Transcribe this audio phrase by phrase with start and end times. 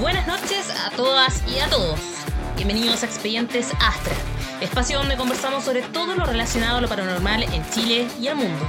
[0.00, 2.00] Buenas noches a todas y a todos.
[2.56, 4.14] Bienvenidos a Expedientes Astra,
[4.62, 8.66] espacio donde conversamos sobre todo lo relacionado a lo paranormal en Chile y al mundo.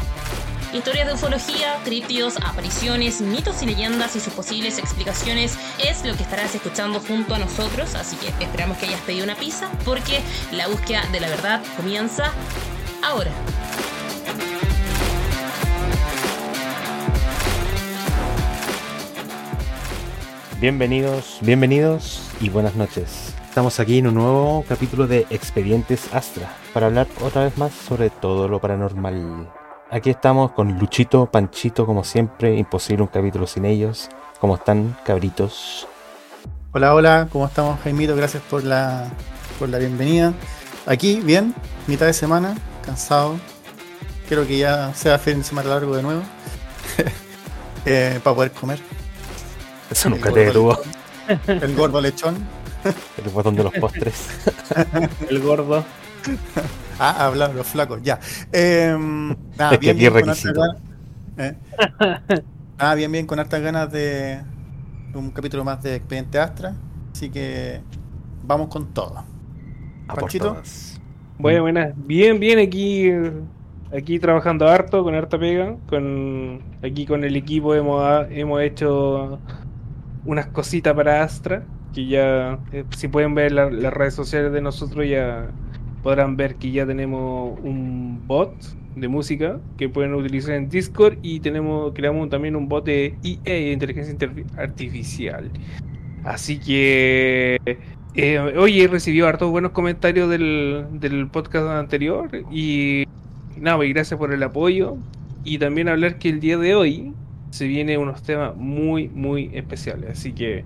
[0.78, 6.21] Historias de ufología, críptidos, apariciones, mitos y leyendas y sus posibles explicaciones es lo que
[6.21, 10.20] estarás escuchando junto a nosotros, así que esperamos que hayas pedido una pizza porque
[10.52, 12.32] la búsqueda de la verdad comienza
[13.04, 13.32] ahora.
[20.62, 23.34] Bienvenidos, bienvenidos y buenas noches.
[23.49, 28.12] Estamos aquí en un nuevo capítulo de Expedientes Astra para hablar otra vez más sobre
[28.12, 29.56] todo lo paranormal.
[29.90, 34.10] Aquí estamos con Luchito, Panchito, como siempre, imposible un capítulo sin ellos.
[34.41, 35.88] ¿Cómo están, cabritos?
[36.73, 38.13] Hola, hola, ¿cómo estamos, Jaimito?
[38.13, 39.10] Gracias por la,
[39.58, 40.34] por la bienvenida.
[40.86, 41.55] Aquí, bien,
[41.88, 43.40] mitad de semana, cansado.
[44.27, 46.22] Quiero que ya sea fin de semana largo de nuevo.
[47.85, 48.79] eh, para poder comer.
[49.90, 50.77] Eso nunca te detuvo.
[51.48, 52.46] El gordo lechón.
[53.24, 54.27] El botón de los postres.
[55.29, 55.85] El gordo.
[56.99, 58.20] Ah, hablar los flacos, ya.
[58.51, 58.95] Eh,
[59.57, 60.62] nada, Es que aquí es con hartas requisito.
[60.62, 60.81] ganas-
[61.37, 61.55] eh.
[62.77, 64.41] Nada, bien, bien, con hartas ganas de
[65.13, 66.75] un capítulo más de Expediente Astra.
[67.12, 67.81] Así que
[68.44, 69.23] vamos con todo.
[70.07, 70.62] Panchito.
[71.39, 71.94] Bueno, buenas.
[71.95, 73.11] Bien, bien aquí.
[73.95, 75.75] Aquí trabajando harto, con harta pega.
[75.88, 79.39] Con, aquí con el equipo hemos, hemos hecho
[80.25, 81.63] unas cositas para Astra.
[81.94, 85.47] Que ya, eh, si pueden ver la- las redes sociales de nosotros, ya
[86.08, 88.56] podrán ver que ya tenemos un bot
[88.96, 91.18] de música que pueden utilizar en Discord.
[91.22, 94.16] Y tenemos creamos también un bot de IA, de inteligencia
[94.58, 95.52] artificial.
[96.24, 97.58] Así que
[98.16, 103.06] Eh, oye, recibió hartos buenos comentarios del, del podcast anterior y
[103.58, 104.97] nada, pues, gracias por el apoyo
[105.44, 107.16] y también hablar que el día de hoy
[107.52, 110.66] se vienen unos temas muy, muy especiales, así que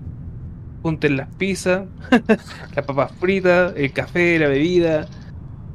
[0.82, 1.88] junten las pizzas,
[2.76, 5.08] las papas fritas, el café, la bebida,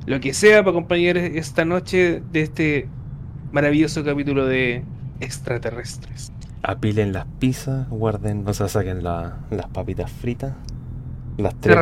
[0.07, 2.87] lo que sea para acompañar esta noche de este
[3.51, 4.83] maravilloso capítulo de
[5.19, 6.31] extraterrestres.
[6.63, 10.53] Apilen las pizzas, guarden, o sea, saquen la- las papitas fritas,
[11.37, 11.75] las tres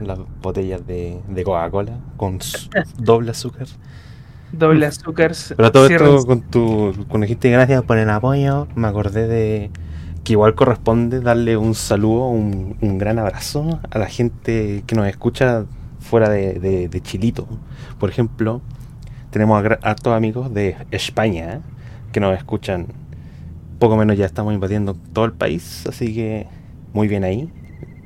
[0.00, 2.38] las botellas de, de Coca-Cola con
[2.98, 3.66] doble azúcar.
[4.52, 5.32] Doble azúcar.
[5.56, 9.70] Pero todo esto con tu cuando dijiste gracias por el apoyo, me acordé de
[10.24, 15.08] que igual corresponde darle un saludo, un, un gran abrazo a la gente que nos
[15.08, 15.64] escucha
[16.12, 17.48] fuera de, de- de Chilito.
[17.98, 18.60] Por ejemplo,
[19.30, 21.60] tenemos a hartos amigos de España ¿eh?
[22.12, 22.88] que nos escuchan.
[23.78, 26.48] Poco menos ya estamos invadiendo todo el país, así que
[26.92, 27.50] muy bien ahí.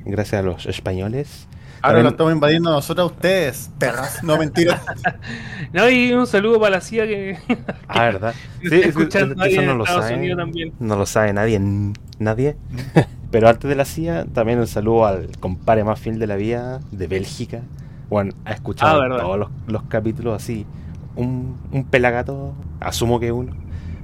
[0.05, 1.47] Gracias a los españoles.
[1.81, 4.23] Ahora También- lo estamos invadiendo nosotros a ustedes, perras.
[4.23, 4.81] No, mentira.
[5.73, 7.37] No, y un saludo para la CIA que
[7.89, 8.33] Ah, ¿verdad?
[8.61, 9.83] Sí, es eso no lo
[10.37, 10.71] también.
[10.79, 11.59] No lo sabe nadie,
[12.19, 12.55] nadie.
[13.31, 16.79] Pero antes de la CIA, también un saludo al compadre más fiel de la vida
[16.93, 17.63] de Bélgica.
[18.09, 20.65] Bueno, ha escuchado Ah, todos los, los capítulos así.
[21.15, 23.53] Un, un pelagato, asumo que uno.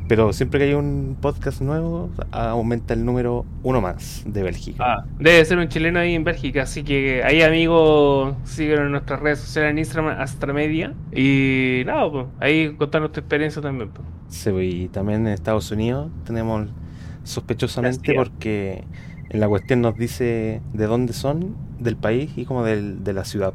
[0.08, 4.86] Pero siempre que hay un podcast nuevo, aumenta el número uno más de Bélgica.
[4.86, 9.22] Ah, debe ser un chileno ahí en Bélgica, así que ahí amigos siguen en nuestras
[9.22, 13.90] redes sociales en Instagram Astramedia y nada, pues, ahí contarnos tu experiencia también.
[13.92, 14.06] pues.
[14.28, 16.68] Sí, y también en Estados Unidos tenemos
[17.24, 18.84] sospechosamente porque
[19.30, 23.24] en la cuestión nos dice de dónde son, del país y como del, de la
[23.26, 23.54] ciudad.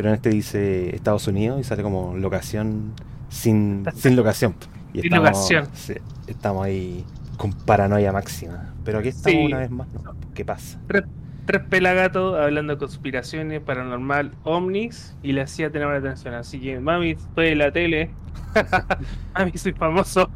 [0.00, 2.94] Pero en este dice Estados Unidos y sale como locación
[3.28, 4.54] sin, sin locación.
[4.94, 5.66] Y Sin locación.
[5.74, 5.92] sí,
[6.26, 7.04] estamos ahí
[7.36, 8.72] con paranoia máxima.
[8.82, 9.44] Pero aquí estamos Sí.
[9.44, 9.88] una vez más.
[9.92, 10.14] ¿no?
[10.32, 10.80] ¿Qué pasa?
[10.88, 11.04] Tres,
[11.44, 16.32] tres pelagatos hablando de conspiraciones, paranormal, ovnis y la CIA tenemos la atención.
[16.32, 18.08] Así que mami, estoy en la tele.
[19.34, 20.30] mami, soy famoso.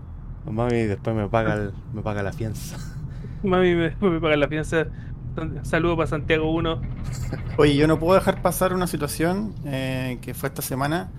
[0.45, 2.77] Mami después me paga, el- me paga la fianza.
[3.43, 4.89] Mami, me, me pagan la fianza.
[5.63, 6.81] Saludo para Santiago 1.
[7.59, 11.11] Oye, yo no puedo dejar pasar una situación eh, que fue esta semana,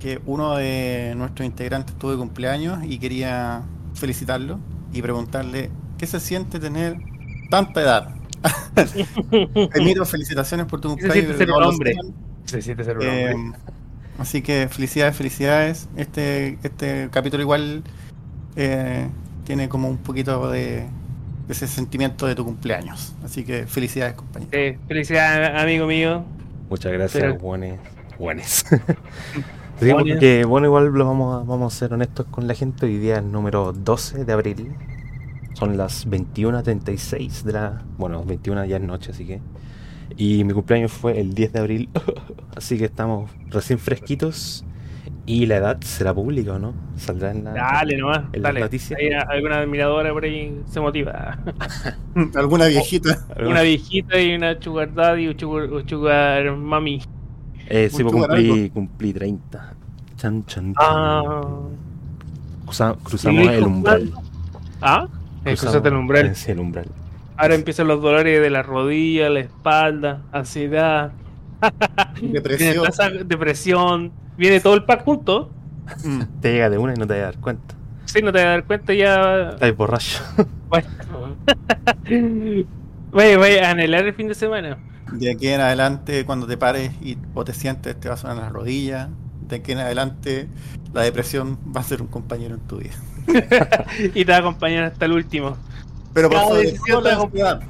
[0.00, 3.62] que uno de nuestros integrantes tuvo de cumpleaños y quería
[3.94, 4.58] felicitarlo
[4.92, 6.96] y preguntarle qué se siente tener
[7.50, 8.14] tanta edad.
[9.74, 11.38] Emiro, felicitaciones por tu ¿Qué se siente cumpleaños.
[11.38, 11.92] ser un hombre?
[11.92, 12.06] días.
[12.44, 13.58] Se siente ser un Eh, hombre.
[14.18, 15.88] así que felicidades, felicidades.
[15.96, 17.82] Este, este capítulo igual
[18.56, 19.08] eh,
[19.44, 20.86] tiene como un poquito de
[21.48, 23.14] ese sentimiento de tu cumpleaños.
[23.24, 24.50] Así que felicidades, compañero.
[24.52, 26.24] Eh, felicidades, amigo mío.
[26.68, 27.36] Muchas gracias.
[29.80, 30.06] Sí, Buenas.
[30.12, 32.86] porque bueno, igual lo vamos a, vamos a ser honestos con la gente.
[32.86, 34.72] Hoy día es el número 12 de abril.
[35.54, 37.82] Son las 21.36 de la...
[37.98, 39.40] Bueno, 21 ya es noche, así que...
[40.16, 41.88] Y mi cumpleaños fue el 10 de abril.
[42.56, 44.64] así que estamos recién fresquitos.
[45.26, 46.74] ¿Y la edad será pública o no?
[46.96, 48.60] ¿Saldrá en la, Dale nomás, en las dale.
[48.60, 48.98] noticias?
[49.00, 51.38] Hay alguna admiradora por ahí se motiva.
[52.34, 53.24] Alguna viejita.
[53.40, 57.00] Una viejita y una sugar daddy o sugar, sugar mami.
[57.68, 59.74] Eh, sí, pues cumplí, cumplí 30.
[60.16, 60.74] Chan, chan, chan.
[60.76, 61.42] Ah.
[62.66, 64.12] Cruza- cruzamos ¿Y el umbral.
[64.82, 65.08] ¿Ah?
[65.46, 66.36] Eh, cruzaste el umbral.
[66.36, 66.86] Sí, el umbral.
[67.36, 71.12] Ahora empiezan los dolores de la rodilla, la espalda, ansiedad,
[72.20, 72.84] Depresión.
[73.28, 75.50] depresión, viene todo el pack junto.
[76.02, 76.22] Mm.
[76.40, 77.74] Te llega de una y no te vas a dar cuenta.
[78.06, 79.50] Si no te vas a dar cuenta ya.
[79.50, 80.22] Estás borracho.
[80.74, 80.88] Bueno.
[83.12, 84.76] Vaya, vaya a anhelar el fin de semana.
[85.12, 88.36] De aquí en adelante, cuando te pares y o te sientes, te va a sonar
[88.38, 89.08] las rodillas.
[89.46, 90.48] De aquí en adelante,
[90.92, 92.94] la depresión va a ser un compañero en tu vida.
[94.14, 95.56] y te va a acompañar hasta el último.
[96.12, 97.60] Pero por Cada sobre todo la ansiedad.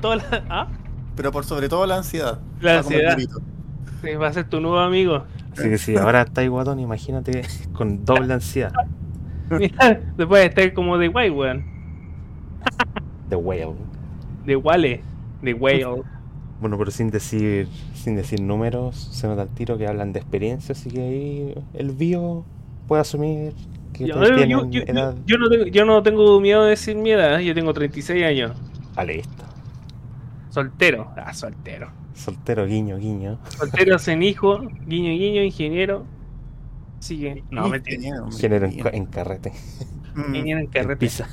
[0.00, 0.68] Toda la- ¿Ah?
[1.16, 2.38] Pero por sobre todo la ansiedad.
[2.60, 2.82] La.
[2.82, 5.24] Sí, Va a ser tu nuevo amigo.
[5.52, 8.72] Así que si ahora estáis guatón, imagínate con doble ansiedad.
[9.50, 11.64] Mira, después de estar como de White, weón.
[13.28, 13.74] The whale.
[14.46, 15.00] De Wale.
[15.42, 15.86] De Whale.
[16.60, 20.72] Bueno, pero sin decir sin decir números, se nota al tiro que hablan de experiencia,
[20.72, 22.44] así que ahí el bio
[22.88, 23.52] puede asumir
[23.92, 25.14] que Yo, yo- yo- edad.
[25.26, 28.52] yo no tengo, yo no tengo miedo de decir mi edad, yo tengo 36 años.
[28.96, 29.44] Ah, listo.
[30.52, 31.10] Soltero.
[31.16, 31.90] Ah, soltero.
[32.14, 33.38] Soltero, guiño, guiño.
[33.56, 36.04] Soltero sin hijo, guiño, guiño, ingeniero.
[36.98, 37.42] Sigue.
[37.50, 37.96] No, mentira.
[38.26, 38.90] Ingeniero, en, ingeniero.
[38.92, 39.52] en carrete.
[40.14, 40.96] Mm, Ingeniero en carrete.
[40.96, 41.26] pizza.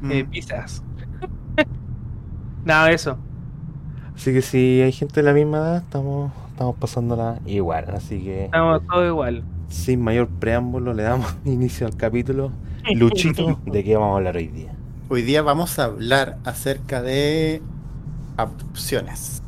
[0.00, 0.10] mm.
[0.12, 0.82] Eh, pizzas.
[2.64, 3.18] Nada de eso.
[4.14, 7.86] Así que si hay gente de la misma edad, estamos, estamos pasándola igual.
[7.94, 9.44] Así que Estamos todos igual.
[9.68, 12.52] sin mayor preámbulo le damos inicio al capítulo.
[12.94, 14.72] Luchito, ¿de qué vamos a hablar hoy día?
[15.08, 17.60] Hoy día vamos a hablar acerca de
[18.36, 19.42] abducciones.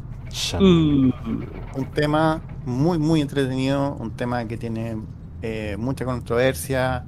[0.59, 1.13] Uh,
[1.73, 5.07] Un tema muy, muy entretenido, un tema que tiene
[5.43, 7.07] eh, mucha controversia,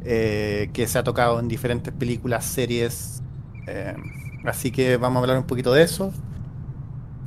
[0.00, 3.22] eh, que se ha tocado en diferentes películas, series.
[3.66, 3.96] eh,
[4.44, 6.16] así que vamos a hablar un poquito de eso.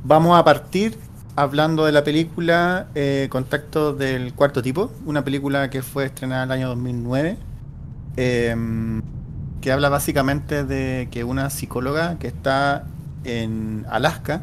[0.02, 0.98] Vamos a partir
[1.36, 2.92] hablando de la película
[3.30, 7.44] Contacto del Cuarto Tipo, una película que fue estrenada en el año 2009,
[8.16, 9.02] em,
[9.60, 12.95] que habla básicamente de que una psicóloga que está
[13.26, 14.42] en Alaska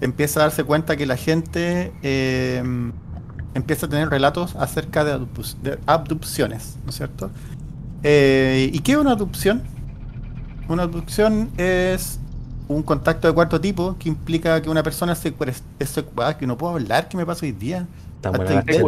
[0.00, 2.92] empieza a darse cuenta que la gente em,
[3.54, 7.30] empieza a tener relatos acerca de, abduc- de abducciones, ¿no es cierto?
[8.02, 9.62] Eh, ¿Y qué es una abducción?
[10.68, 12.18] Una abducción es
[12.68, 15.34] un contacto de cuarto tipo que implica que una persona se
[15.78, 17.86] es secuestrada, que no puedo hablar, ¿qué me pasa hoy día?
[18.20, 18.78] Tan buena que-.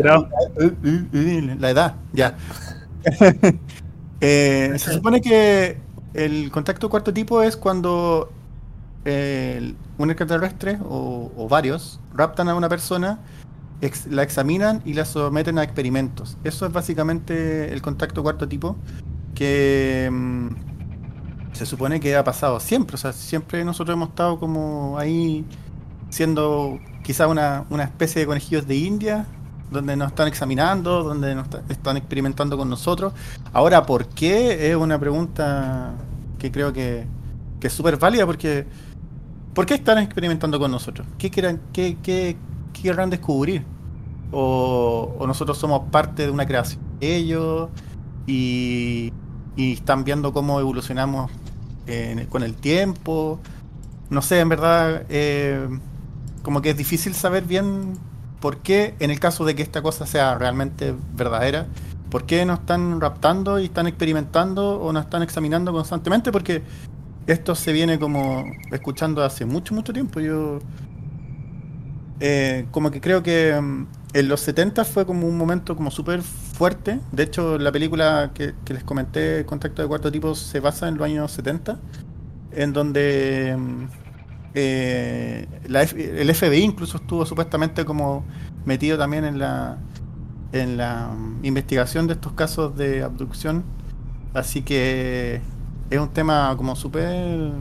[1.60, 2.36] La edad, ya.
[4.24, 5.78] Eh, se supone que
[6.14, 8.30] el contacto de cuarto tipo es cuando
[9.04, 13.18] un extraterrestre o, o varios raptan a una persona,
[14.10, 16.36] la examinan y la someten a experimentos.
[16.44, 18.76] Eso es básicamente el contacto cuarto tipo
[19.34, 20.48] que mm,
[21.52, 22.94] se supone que ha pasado siempre.
[22.94, 25.44] O sea, siempre nosotros hemos estado como ahí
[26.10, 29.26] siendo quizá una, una especie de conejillos de India,
[29.72, 33.12] donde nos están examinando, donde nos está- están experimentando con nosotros.
[33.52, 34.70] Ahora, ¿por qué?
[34.70, 35.94] Es una pregunta
[36.38, 37.06] que creo que,
[37.58, 38.66] que es súper válida porque
[39.54, 41.06] ¿por qué están experimentando con nosotros?
[41.18, 42.36] ¿Qué, quieran, qué,
[42.72, 43.64] querrán descubrir?
[44.30, 47.68] O, nosotros somos parte de una creación de ellos
[48.26, 49.12] y,
[49.56, 51.30] están viendo cómo evolucionamos
[51.86, 53.38] en- con el tiempo.
[54.08, 55.68] No sé, en verdad, eh,
[56.42, 57.98] como que es difícil saber bien
[58.40, 61.66] por qué, en el caso de que esta cosa sea realmente verdadera,
[62.10, 66.62] por qué nos están raptando y están experimentando o nos están examinando constantemente, porque
[67.26, 70.20] esto se viene como escuchando hace mucho, mucho tiempo.
[70.20, 70.58] Yo
[72.20, 76.22] eh, como que creo que mm, en los 70 fue como un momento como súper
[76.22, 77.00] fuerte.
[77.12, 81.06] De hecho, la película que, les comenté, Contacto de Cuarto Tipo, se basa en los
[81.06, 81.78] años 70,
[82.52, 83.84] en donde mm,
[84.54, 88.24] eh, la F- el FBI incluso estuvo supuestamente como
[88.66, 89.78] metido también en la
[90.52, 91.08] en la
[91.42, 93.64] investigación de estos casos de abducción.
[94.34, 95.40] Así que
[95.92, 97.52] es un tema como súper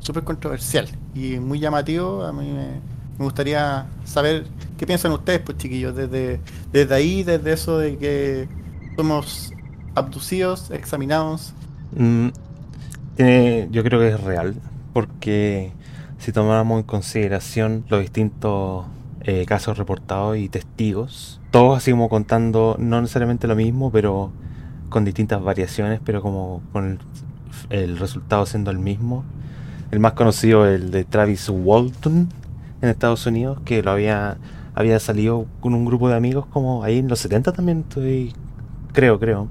[0.00, 2.24] súper controversial y muy llamativo.
[2.24, 2.92] A mí me,
[3.22, 6.40] gustaría saber qué piensan ustedes, pues chiquillos, desde,
[6.72, 8.48] desde ahí, desde eso de que
[8.96, 9.52] somos
[9.94, 11.52] abducidos, examinados.
[11.94, 12.28] Mm,
[13.70, 14.56] yo creo que es real,
[14.92, 15.72] porque
[16.18, 18.86] si tomáramos en consideración los distintos
[19.20, 24.32] eh, casos reportados y testigos, todos así como contando no necesariamente lo mismo, pero
[24.88, 26.98] con distintas variaciones, pero como con el,
[27.72, 29.24] el resultado siendo el mismo.
[29.90, 32.28] El más conocido, el de Travis Walton
[32.82, 34.38] en Estados Unidos, que lo había
[34.74, 38.32] había salido con un grupo de amigos como ahí en los 70 también estoy,
[38.94, 39.48] creo, creo.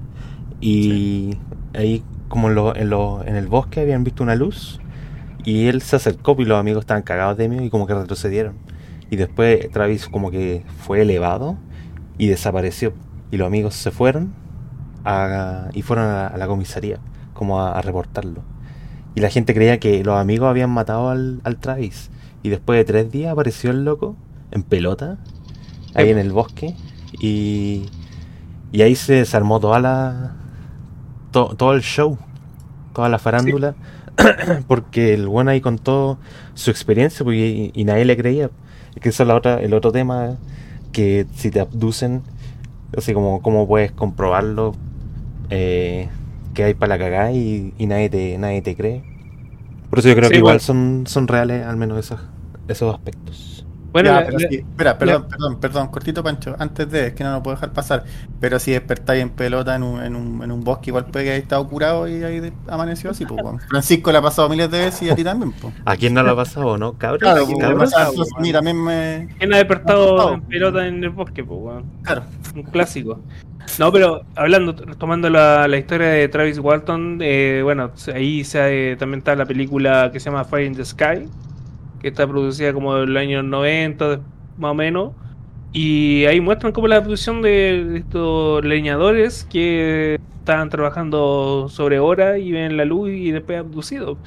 [0.60, 1.38] Y
[1.74, 4.80] ahí como en, lo- en, lo- en el bosque habían visto una luz
[5.44, 8.54] y él se acercó y los amigos estaban cagados de miedo y como que retrocedieron.
[9.10, 11.56] Y después Travis como que fue elevado
[12.18, 12.92] y desapareció.
[13.30, 14.32] Y los amigos se fueron
[15.04, 16.98] a- y fueron a, a la comisaría
[17.42, 18.42] como a, a reportarlo.
[19.14, 22.10] Y la gente creía que los amigos habían matado al, al Travis.
[22.42, 24.16] Y después de tres días apareció el loco
[24.50, 25.18] en pelota,
[25.94, 26.74] ahí en el bosque.
[27.20, 27.86] Y,
[28.72, 30.32] y ahí se desarmó toda la,
[31.30, 32.18] to- todo el show,
[32.94, 33.74] toda la farándula.
[34.66, 36.18] porque el bueno ahí contó
[36.54, 38.50] su experiencia y, y nadie le creía.
[38.94, 40.36] Es que eso es la otra, el otro tema,
[40.92, 42.22] que si te abducen,
[42.96, 44.74] así como cómo puedes comprobarlo,
[45.50, 46.08] eh,
[46.54, 49.04] que hay para la cagada y, y nadie te nadie te cree.
[49.90, 50.60] Por eso yo creo Sí, que igual bueno.
[50.60, 52.20] son, son reales al menos esos,
[52.68, 53.61] esos aspectos.
[53.92, 57.12] Bueno, Ya, la- pero la- sí, espera, perdón, perdón, perdón, cortito Pancho, antes de, es
[57.14, 58.04] que no lo puedo dejar pasar,
[58.40, 61.30] pero si despertáis en pelota en un, en un, en un bosque, igual puede que
[61.32, 63.42] haya estado curado y ahí amaneció así, pues.
[63.68, 65.74] Francisco le ha pasado miles de veces y a ti también, pues.
[65.84, 66.94] ¿A quién no lo ha pasado, no?
[66.94, 67.18] Cabrón.
[67.20, 67.46] Claro,
[67.76, 69.28] pues, pues, mí también me...
[69.38, 71.84] ¿Quién ha despertado en pelota en el bosque, pues, weón?
[72.02, 72.22] Claro,
[72.54, 73.20] Un clásico.
[73.78, 79.18] No, pero hablando, tomando la, la historia de Travis Walton, eh, bueno, ahí se, también
[79.18, 81.28] está la película que se llama Fire in the Sky,
[82.02, 84.22] que está producida como en el año 90, de-
[84.58, 85.12] más o menos.
[85.72, 92.52] Y ahí muestran como la producción de, estos leñadores que estaban trabajando sobre horas y
[92.52, 94.18] ven la luz y después abducidos.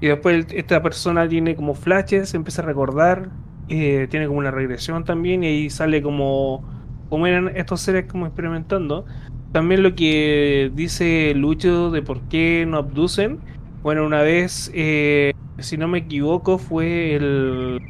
[0.00, 3.30] Y después esta persona tiene como flashes, empieza a recordar,
[3.68, 6.64] eh, tiene como una regresión también y ahí sale como,
[7.08, 9.04] como eran estos seres como experimentando.
[9.52, 13.38] También lo que dice Lucho de por qué no abducen.
[13.82, 17.80] Bueno, una vez, eh, si no me equivoco, fue el,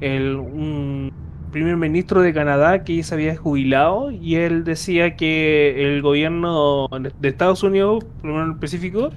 [0.00, 1.12] el
[1.50, 6.88] primer ministro de Canadá que se había jubilado y él decía que el gobierno
[7.20, 9.10] de Estados Unidos, en específico,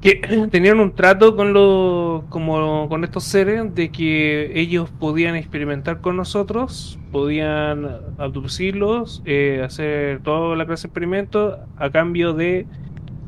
[0.00, 0.16] que
[0.50, 6.16] tenían un trato con los como con estos seres de que ellos podían experimentar con
[6.16, 12.66] nosotros, podían abducirlos, eh, hacer toda la clase de experimentos a cambio de,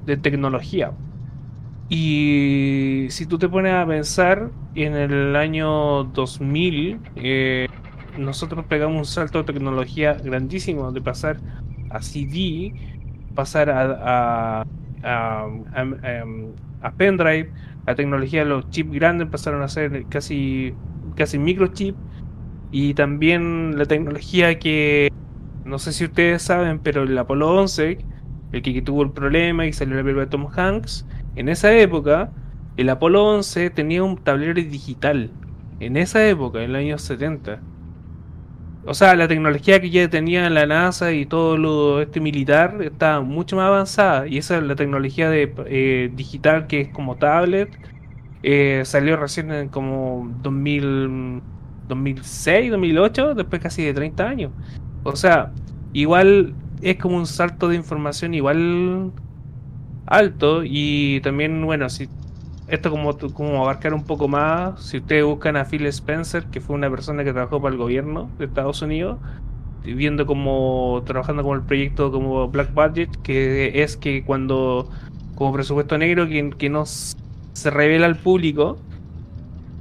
[0.05, 0.93] de tecnología.
[1.89, 7.69] Y si tú te pones a pensar, en el año 2000 eh,
[8.19, 11.39] nosotros pegamos un salto de tecnología grandísimo, de pasar
[11.91, 12.75] a CD,
[13.35, 14.65] pasar a,
[15.03, 15.47] a,
[16.97, 17.51] pendrive,
[17.87, 20.75] la tecnología de los chips grandes pasaron a ser casi,
[21.15, 21.95] casi microchip,
[22.73, 25.13] y también la tecnología que,
[25.65, 27.99] no sé si ustedes saben, pero el Apolo 11,
[28.53, 31.73] el que, que tuvo el problema y salió la película de Tom Hanks, en esa
[31.77, 32.31] época,
[32.77, 35.31] el Apolo 11 tenía un tablero digital.
[35.81, 37.61] En esa época, en los años 70.
[38.87, 43.21] O sea, la tecnología que ya tenía la NASA y todo lo este militar estaba
[43.21, 44.27] mucho más avanzada.
[44.29, 47.69] Y esa es la tecnología de eh, digital que es como tablet.
[48.43, 51.43] eh, salió recién en como 2000,
[51.89, 54.53] 2006, 2008, después casi de 30 años.
[55.05, 55.53] O sea,
[55.93, 59.13] igual es como un salto de información igual
[60.07, 62.09] alto y también, bueno, si
[62.69, 66.75] esto como, como abarcar un poco más, si ustedes buscan a Phil Spencer, que fue
[66.75, 69.19] una persona que trabajó para el gobierno de Estados Unidos,
[69.85, 74.91] viendo como, trabajando con el proyecto como Black Budget, que es que cuando,
[75.37, 78.79] como presupuesto negro, que, que no se revela al público,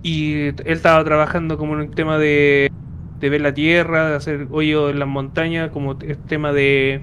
[0.03, 2.71] y él estaba trabajando como en un tema de,
[3.19, 7.01] de ver la tierra, de hacer hoyo en las montañas, como t- tema de,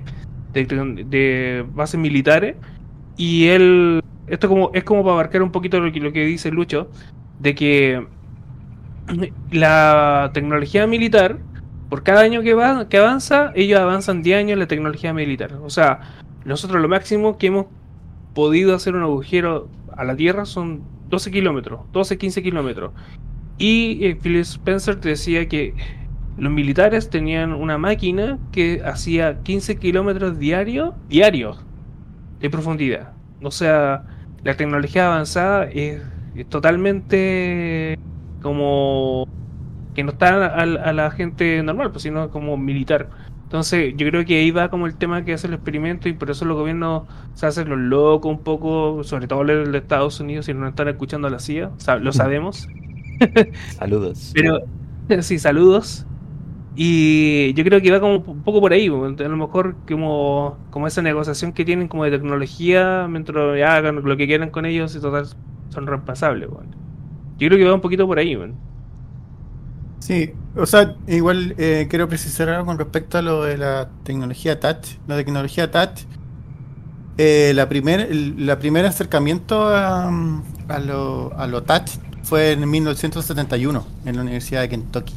[0.55, 2.55] de bases militares,
[3.17, 6.51] y él, esto como, es como para abarcar un poquito lo que, lo que dice
[6.51, 6.89] Lucho,
[7.41, 8.07] de que
[9.51, 11.39] la tecnología militar,
[11.89, 15.55] por cada año que, va, que avanza, ellos avanzan 10 años en la tecnología militar.
[15.63, 16.01] O sea,
[16.45, 17.67] nosotros lo máximo que hemos
[18.35, 22.93] podido hacer un agujero a la Tierra son 12 kilómetros, 12, 15 kilómetros.
[23.59, 25.75] Y eh, Phil Spencer te decía que
[26.39, 31.63] los militares tenían una máquina que hacía 15 kilómetros diarios diarios
[32.43, 33.13] de profundidad.
[33.43, 34.05] O sea,
[34.45, 36.03] la tecnología avanzada es,
[36.35, 37.99] es totalmente
[38.43, 39.27] como
[39.95, 43.09] que no está a, a la gente normal, pues sino como militar.
[43.53, 46.31] Entonces, yo creo que ahí va como el tema que hace el experimento y por
[46.31, 47.03] eso los gobiernos
[47.35, 50.89] se hacen los locos un poco, sobre todo el de Estados Unidos, si no están
[50.89, 51.71] escuchando a la CIA,
[52.01, 52.67] lo sabemos.
[53.77, 54.33] Saludos.
[54.35, 54.61] Pero,
[55.21, 56.07] sí, saludos.
[56.75, 58.91] Y yo creo que va como un poco por ahí, a
[59.29, 64.27] lo mejor como, como esa negociación que tienen como de tecnología, mientras hagan lo que
[64.27, 65.27] quieran con ellos y total
[65.69, 66.67] son weón.
[67.39, 68.37] Yo creo que va un poquito por ahí.
[68.37, 68.55] weón.
[69.99, 74.59] Sí, o sea, igual eh, quiero precisar algo con respecto a lo de la tecnología
[74.59, 74.97] touch.
[75.07, 76.01] La tecnología touch,
[77.19, 80.09] eh, la primer, el la primer acercamiento a,
[80.69, 81.91] a lo, a lo touch
[82.23, 85.15] fue en 1971 en la Universidad de Kentucky.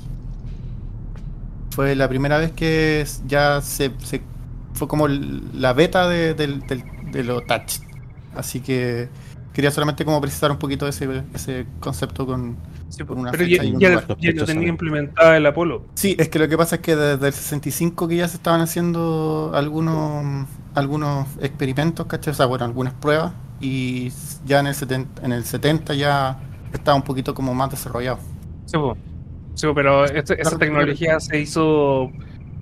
[1.75, 4.21] Fue la primera vez que ya se, se-
[4.73, 7.79] fue como la beta de, de lo touch.
[8.35, 9.09] Así que
[9.53, 12.55] quería solamente como precisar un poquito ese, ese concepto con,
[12.89, 14.17] Sí, Por una pero fecha ya, y un ya- lugar.
[14.19, 15.83] ya lo tenía implementada el Apolo.
[15.95, 18.61] Sí, es que lo que pasa es que desde el 65 que ya se estaban
[18.61, 22.31] haciendo algunos algunos experimentos, ¿cachai?
[22.31, 24.11] O sea, bueno, algunas pruebas y
[24.45, 26.37] ya en el 70, en el 70 ya
[26.73, 28.19] estaba un poquito como más desarrollado.
[28.65, 28.77] Sí.
[29.55, 32.11] Sí, pero este- esa tecnología se hizo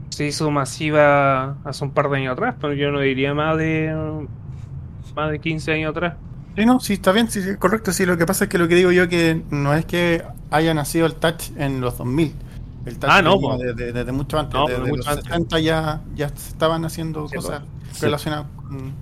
[0.10, 4.28] se hizo masiva hace un par de años atrás, pero yo no diría más de
[5.16, 6.16] más de 15 años atrás.
[6.56, 7.92] Sí, no, sí, está bien, sí, correcto.
[7.92, 10.74] Sí, lo que pasa es que lo que digo yo que no es que haya
[10.74, 12.32] nacido el touch en los 2000.
[12.86, 14.54] El touch Ah, no, desde, desde mucho antes.
[14.54, 15.24] No, desde mucho los antes.
[15.26, 18.06] 70 ya, ya estaban haciendo Sí, cosas Sí.
[18.06, 18.94] relacionadas con...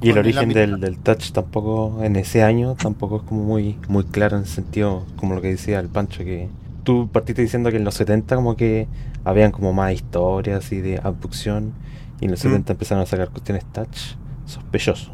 [0.00, 3.76] Y el con origen del, del touch tampoco, en ese año, tampoco es como muy,
[3.88, 6.48] muy claro en el sentido, como lo que decía el Pancho, que
[6.88, 8.88] tú partiste diciendo que en los 70 como que
[9.24, 11.74] habían como más historias y de abducción,
[12.20, 12.42] y en los Mm.
[12.44, 15.12] 70 empezaron a sacar cuestiones touch, sospechoso.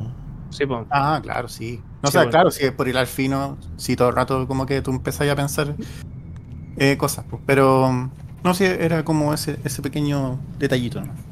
[0.50, 0.86] Sí, po.
[0.90, 1.84] Ah, claro, sí.
[2.02, 2.30] No, o Sí, sea, bueno.
[2.30, 5.36] claro, si es por hilar fino, sí, todo el rato como que tú empezás a
[5.36, 5.76] pensar
[6.76, 7.42] eh, cosas, pues.
[7.46, 8.10] Pero
[8.42, 11.24] no sé, era como ese, ese pequeño detallito, ¿no?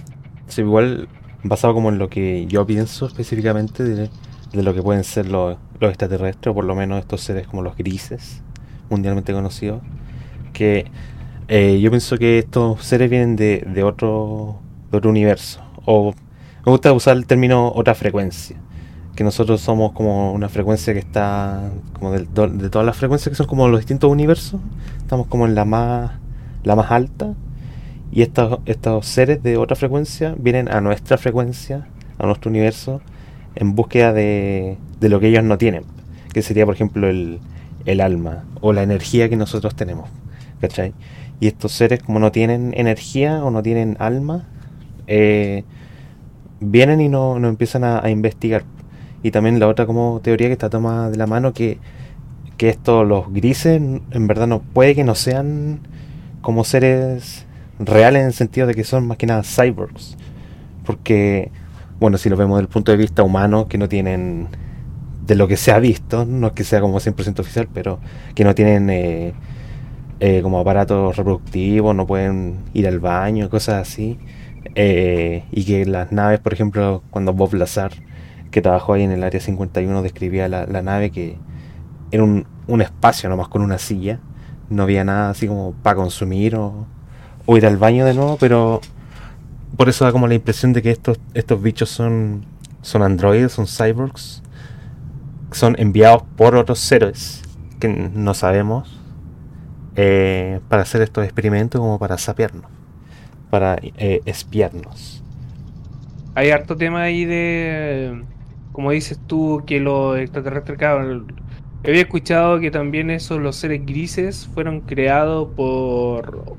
[0.46, 1.08] Sí, igual
[1.42, 4.10] basado como en lo que yo pienso específicamente de,
[4.52, 7.62] de lo que pueden ser los, los extraterrestres, o por lo menos estos seres como
[7.62, 8.44] los grises,
[8.88, 9.82] mundialmente conocidos,
[10.52, 10.86] que
[11.48, 14.58] eh, yo pienso que estos seres vienen de, de otro,
[14.90, 16.14] de otro universo, o
[16.64, 18.56] me gusta usar el término otra frecuencia,
[19.16, 23.36] que nosotros somos como una frecuencia que está como do- de, todas las frecuencias que
[23.36, 24.60] son como los distintos universos,
[24.98, 26.12] estamos como en la más,
[26.64, 27.34] la más alta,
[28.10, 31.86] y estos, estos seres de otra frecuencia vienen a nuestra frecuencia,
[32.18, 33.00] a nuestro universo,
[33.54, 35.84] en búsqueda de, de lo que ellos no tienen,
[36.32, 37.40] que sería por ejemplo el,
[37.84, 40.08] el alma o la energía que nosotros tenemos,
[40.62, 40.94] ¿cachai?
[41.40, 44.48] Y estos seres como no tienen energía o no tienen alma,
[45.06, 45.64] eh,
[46.60, 48.64] vienen y no, no empiezan a, a investigar.
[49.22, 51.78] Y también la otra como teoría que está tomada de la mano que,
[52.56, 55.80] que estos, los grises, en verdad no puede que no sean
[56.40, 57.46] como seres
[57.78, 60.16] reales en el sentido de que son más que nada cyborgs.
[60.84, 61.50] Porque,
[62.00, 64.48] bueno, si lo vemos desde el punto de vista humano, que no tienen,
[65.26, 68.00] de lo que se ha visto, no es que sea como 100% oficial, pero
[68.34, 69.34] que no tienen eh,
[70.24, 74.20] eh, como aparatos reproductivos, no pueden ir al baño, cosas así.
[74.76, 77.90] Eh, y que las naves, por ejemplo, cuando Bob Lazar,
[78.52, 81.38] que trabajó ahí en el área 51, describía la, nave que
[82.12, 84.20] era un, un espacio nomás con una silla,
[84.70, 86.86] no había nada así como para consumir o,
[87.44, 88.80] o ir al baño de nuevo, pero
[89.76, 92.46] por eso da como la impresión de que estos, estos bichos son,
[92.80, 94.40] son androides, son cyborgs,
[95.50, 97.42] son enviados por otros seres
[97.80, 99.01] que no sabemos
[99.96, 102.70] eh, para hacer estos experimentos como para sapearnos,
[103.50, 105.22] para eh, espiarnos.
[106.34, 108.22] Hay harto tema ahí de,
[108.72, 110.78] como dices tú, que los extraterrestres,
[111.84, 116.56] había escuchado que también esos, los seres grises, fueron creados por,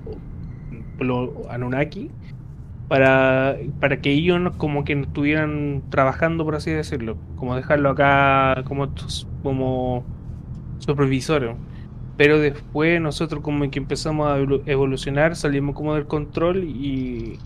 [1.00, 2.12] los Anunnaki
[2.88, 8.90] para, para que ellos como que estuvieran trabajando, por así decirlo, como dejarlo acá como,
[9.42, 10.04] como
[10.80, 11.56] supervisores.
[12.16, 17.44] Pero después nosotros como que empezamos a evolu- evolucionar, salimos como del control y,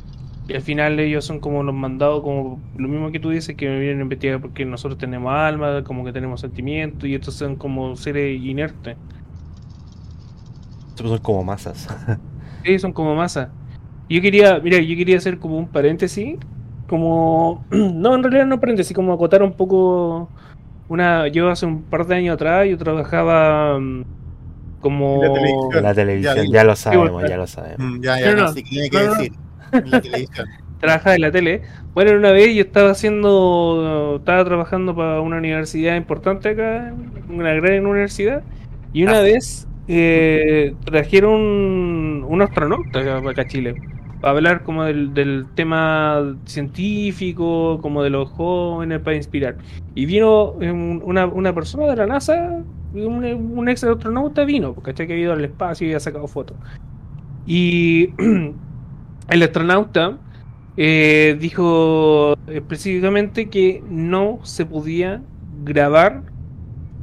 [0.48, 3.68] y al final ellos son como los mandados, como lo mismo que tú dices, que
[3.70, 7.58] me vienen a investigar porque nosotros tenemos alma, como que tenemos sentimientos y estos son
[7.58, 8.98] como seres inertes.
[10.90, 11.88] Estos son como masas.
[12.64, 13.56] Sí, son como masa.
[14.10, 16.40] Yo quería, mira, yo quería hacer como un paréntesis,
[16.88, 20.34] como, no, en realidad no paréntesis, como acotar un poco
[20.88, 24.04] una, yo hace un par de años atrás yo trabajaba mm,
[24.82, 25.22] como...
[25.24, 25.84] La televisión.
[25.84, 27.80] la televisión, Ya, lo sabemos, ya lo sabemos.
[27.80, 29.32] Mm, ya, ya, No, no, no, tiene que decir.
[29.72, 30.48] En la televisión.
[30.80, 31.62] trabajaba en la tele.
[31.96, 36.94] Bueno, una vez yo estaba haciendo, estaba trabajando para una universidad importante acá,
[37.30, 38.44] una gran universidad,
[38.94, 39.22] y una Ah.
[39.22, 43.74] vez eh, trajeron un, un astronauta acá, acá a Chile,
[44.22, 49.56] para hablar como del, del tema científico, como de los jóvenes, para inspirar.
[49.96, 52.60] Y vino un- una, una persona de la NASA,
[53.06, 56.58] un, ex astronauta vino, porque que había ido al espacio y había sacado fotos.
[57.46, 58.14] Y
[59.30, 60.18] el astronauta
[60.78, 65.22] eh, dijo específicamente que no se podía
[65.64, 66.24] grabar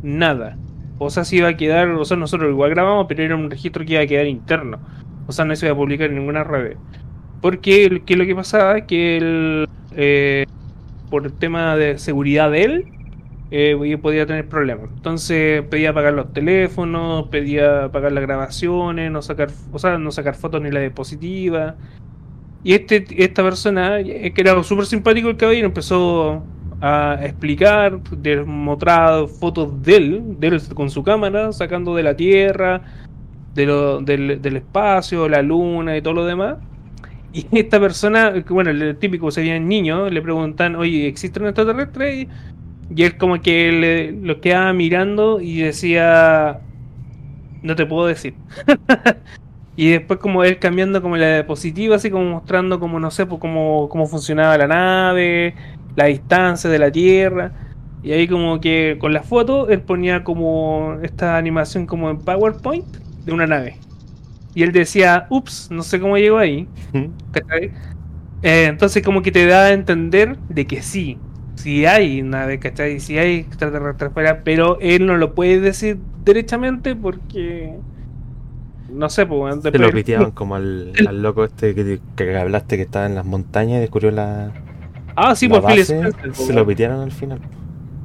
[0.03, 0.57] nada.
[0.99, 3.85] O sea, se iba a quedar, o sea, nosotros igual grabamos, pero era un registro
[3.85, 4.79] que iba a quedar interno.
[5.27, 6.77] O sea, no se iba a publicar en ninguna red.
[7.41, 10.47] Porque que lo que pasaba es que el, eh,
[11.11, 12.85] por el tema de seguridad de él,
[13.51, 14.89] eh, podía tener problemas.
[14.95, 20.35] Entonces pedía pagar los teléfonos, pedía pagar las grabaciones, no sacar, o sea, no sacar
[20.35, 21.77] fotos ni la diapositiva.
[22.63, 26.43] Y este, esta persona, eh, que era súper simpático el caballero, empezó
[26.81, 28.01] a explicar,
[28.47, 32.83] mostrar fotos de él, de él con su cámara, sacando de la Tierra,
[33.55, 33.67] de
[34.03, 36.57] del, del, espacio, la luna y todo lo demás.
[37.33, 42.29] Y esta persona, bueno, el típico se veían niños, le preguntan, oye, ¿existe un extraterrestre?
[42.95, 46.61] Y él como que le, lo quedaba mirando y decía,
[47.63, 48.35] no te puedo decir.
[49.77, 53.41] y después como él cambiando como la diapositiva, así como mostrando como, no sé, pues,
[53.41, 55.55] cómo, cómo funcionaba la nave,
[55.97, 57.53] la distancia de la Tierra.
[58.03, 62.85] Y ahí como que con la foto él ponía como esta animación como en PowerPoint
[63.25, 63.79] de una nave.
[64.55, 66.69] Y él decía, ups, no sé cómo llegó ahí.
[68.43, 71.19] Eh, entonces como que te da a entender de que sí,
[71.55, 73.01] si hay nave, ¿cachai?
[73.01, 77.75] Si hay extraterrestres fuera, pero él no lo puede decir derechamente porque...
[78.91, 79.61] No sé, pues...
[79.63, 83.25] Te lo piteaban como al, al, loco este que, que, hablaste que estaba en las
[83.25, 84.53] montañas y descubrió la...
[85.17, 87.41] Ah, sí, por pues, Se lo pitearon al final.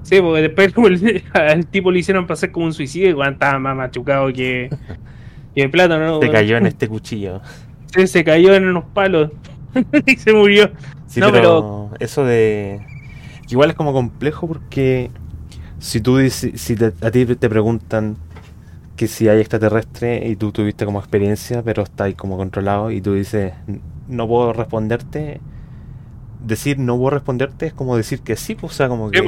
[0.04, 3.76] Sí, porque después el, al tipo le hicieron pasar como un suicidio y estaba más
[3.76, 4.70] machucado que,
[5.56, 6.20] que plátano.
[6.22, 7.42] Se cayó en este cuchillo.
[7.94, 9.32] Sí, se cayó en unos palos
[10.06, 10.72] y se murió.
[11.08, 12.82] Sí, no, pero, eso de...
[13.50, 15.10] Igual es como complejo porque
[15.80, 18.18] si tú dices, si a ti te preguntan
[18.96, 23.02] que si hay extraterrestre y tú tuviste como experiencia, pero está ahí como controlado y
[23.02, 23.54] tú dices,
[24.08, 25.40] no puedo responderte,
[26.46, 29.22] decir no puedo responderte es como decir que sí, pues, o sea, como que...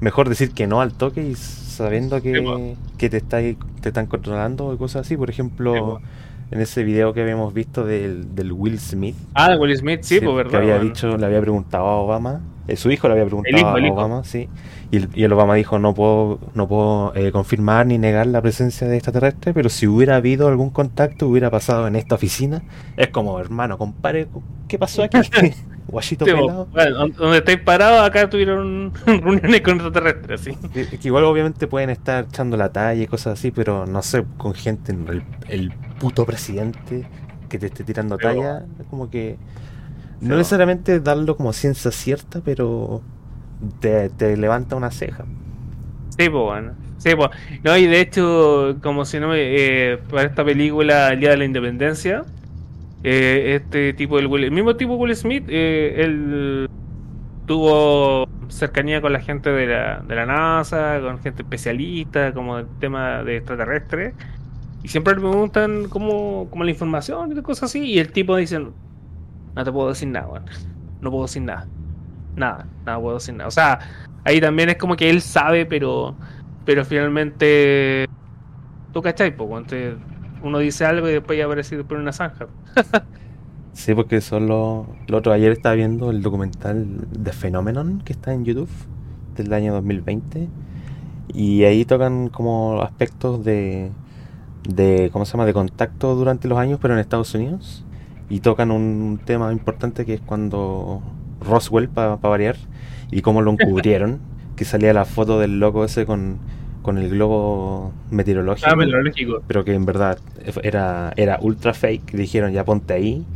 [0.00, 4.66] Mejor decir que no al toque y sabiendo que, que te, está, te están controlando
[4.66, 5.16] o cosas así.
[5.16, 6.00] Por ejemplo,
[6.50, 9.16] en ese video que habíamos visto del, del Will Smith.
[9.34, 10.50] Ah, de Will Smith, sí, pues verdad.
[10.50, 12.40] Que había dicho, le había preguntado a Obama.
[12.68, 14.48] Eh, su hijo le había preguntado a Obama, sí.
[14.90, 18.42] Y el, y el, Obama dijo, no puedo, no puedo eh, confirmar ni negar la
[18.42, 22.62] presencia de extraterrestres, pero si hubiera habido algún contacto, hubiera pasado en esta oficina.
[22.96, 24.28] Es como, hermano, compare,
[24.68, 25.18] ¿qué pasó aquí?
[25.88, 26.66] Guachito pelado.
[26.72, 30.56] Bueno, donde estáis parados, acá tuvieron reuniones con extraterrestres, sí.
[30.72, 34.54] Que igual obviamente pueden estar echando la talla y cosas así, pero no sé, con
[34.54, 37.06] gente, el, el puto presidente
[37.48, 39.36] que te esté tirando talla, como que
[40.20, 43.02] no necesariamente darlo como ciencia cierta, pero
[43.80, 45.24] te, te levanta una ceja.
[46.10, 46.72] Sí, pues bueno.
[46.98, 47.30] Sí, pues.
[47.62, 51.44] No, y de hecho, como si no eh, para esta película, El Día de la
[51.44, 52.24] Independencia,
[53.04, 56.68] eh, este tipo, el, el, mismo tipo Will Smith, eh, él
[57.46, 62.66] tuvo cercanía con la gente de la, de la NASA, con gente especialista, como el
[62.80, 64.14] tema de extraterrestres.
[64.82, 67.84] Y siempre le preguntan cómo, cómo la información y cosas así.
[67.84, 68.60] Y el tipo dice:
[69.56, 70.44] No te puedo decir nada,
[71.00, 71.66] No puedo decir nada.
[72.36, 73.48] Nada, nada puedo decir nada.
[73.48, 73.80] O sea,
[74.24, 76.14] ahí también es como que él sabe, pero
[76.66, 78.06] pero finalmente.
[78.92, 79.34] ¿Tú cachai?
[79.34, 79.66] Pues,
[80.42, 82.48] uno dice algo y después ya aparece por una zanja.
[83.72, 84.86] sí, porque solo.
[85.06, 88.68] Lo otro, ayer estaba viendo el documental de Phenomenon que está en YouTube
[89.36, 90.48] del año 2020.
[91.32, 93.92] Y ahí tocan como aspectos de.
[94.68, 95.46] de ¿Cómo se llama?
[95.46, 97.84] De contacto durante los años, pero en Estados Unidos.
[98.28, 101.02] Y tocan un tema importante que es cuando
[101.40, 102.56] Roswell, para variar,
[103.10, 104.20] y cómo lo encubrieron.
[104.56, 106.38] que salía la foto del loco ese con
[106.86, 109.42] con el globo meteorológico, ah, meteorológico.
[109.48, 110.20] pero que en verdad
[110.62, 112.12] era, era ultra fake.
[112.12, 113.26] Dijeron, ya ponte ahí.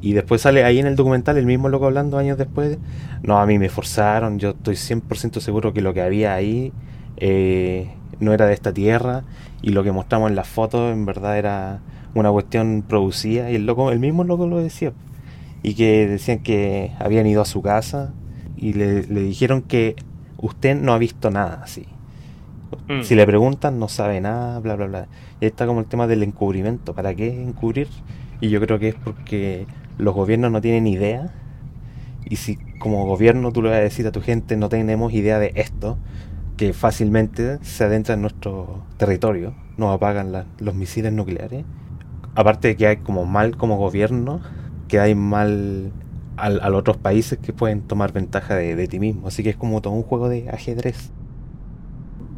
[0.00, 2.78] Y después sale ahí en el documental el mismo loco hablando años después.
[3.22, 4.40] No, a mí me forzaron.
[4.40, 6.72] Yo estoy 100% seguro que lo que había ahí
[7.18, 9.22] eh, no era de esta tierra.
[9.62, 11.78] Y lo que mostramos en las fotos en verdad era
[12.14, 13.50] una cuestión producida.
[13.50, 14.92] Y el, loco, el mismo loco lo decía.
[15.62, 18.12] Y que decían que habían ido a su casa
[18.56, 19.96] y le, le dijeron que
[20.38, 21.86] usted no ha visto nada así.
[22.88, 23.02] Mm.
[23.02, 25.08] Si le preguntan, no sabe nada, bla, bla, bla.
[25.40, 26.94] Y ahí está como el tema del encubrimiento.
[26.94, 27.88] ¿Para qué encubrir?
[28.40, 29.66] Y yo creo que es porque
[29.98, 31.32] los gobiernos no tienen idea.
[32.24, 35.38] Y si como gobierno tú le vas a decir a tu gente, no tenemos idea
[35.38, 35.98] de esto,
[36.56, 41.64] que fácilmente se adentra en nuestro territorio, nos apagan los misiles nucleares.
[42.34, 44.40] Aparte de que hay como mal como gobierno,
[44.88, 45.92] que hay mal
[46.36, 49.28] a, los otros países que pueden tomar ventaja de, de ti mismo.
[49.28, 51.10] Así que es como todo un juego de ajedrez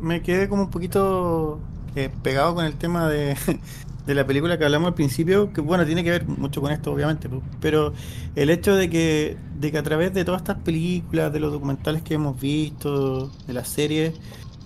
[0.02, 1.60] me quedé como un poquito
[1.94, 3.36] eh, pegado con el tema de,
[4.06, 6.92] de, la película que hablamos al principio, que bueno, tiene que ver mucho con esto,
[6.92, 7.94] obviamente, pero
[8.34, 12.02] el hecho de que, de que a través de todas estas películas, de los documentales
[12.02, 14.14] que hemos visto, de las series,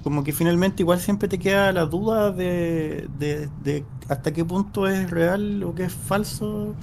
[0.07, 5.11] como que finalmente igual siempre te queda la duda de, de, hasta qué punto es
[5.11, 6.77] real o qué es falso.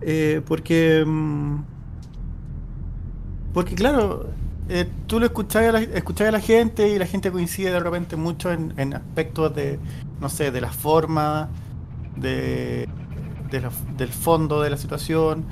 [0.00, 1.04] Eh, porque.
[1.06, 1.62] mm,
[3.52, 4.30] Porque, claro,
[4.68, 8.16] eh, tú lo escuchás a, la, a la gente y la gente coincide de repente
[8.16, 9.78] mucho en, aspectos de,
[10.20, 11.50] no sé, de la forma,
[12.16, 12.88] de,
[13.96, 15.44] del fondo de la situación.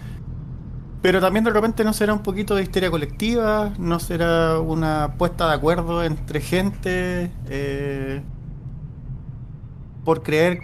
[1.02, 5.48] Pero también de repente no será un poquito de histeria colectiva, no será una puesta
[5.48, 8.22] de acuerdo entre gente eh,
[10.04, 10.60] por creer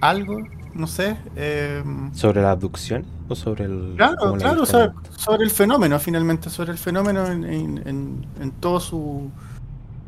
[0.00, 0.40] algo,
[0.74, 1.16] no sé.
[1.36, 3.94] eh, ¿Sobre la abducción o sobre el.
[3.96, 8.50] Claro, claro, o sea, sobre el fenómeno finalmente, sobre el fenómeno en, en- en- en
[8.52, 9.30] todo su,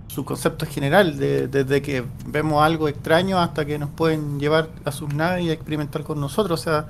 [0.09, 4.91] su concepto general, de- desde que vemos algo extraño hasta que nos pueden llevar a
[4.91, 6.61] sus naves y a experimentar con nosotros.
[6.61, 6.87] O sea,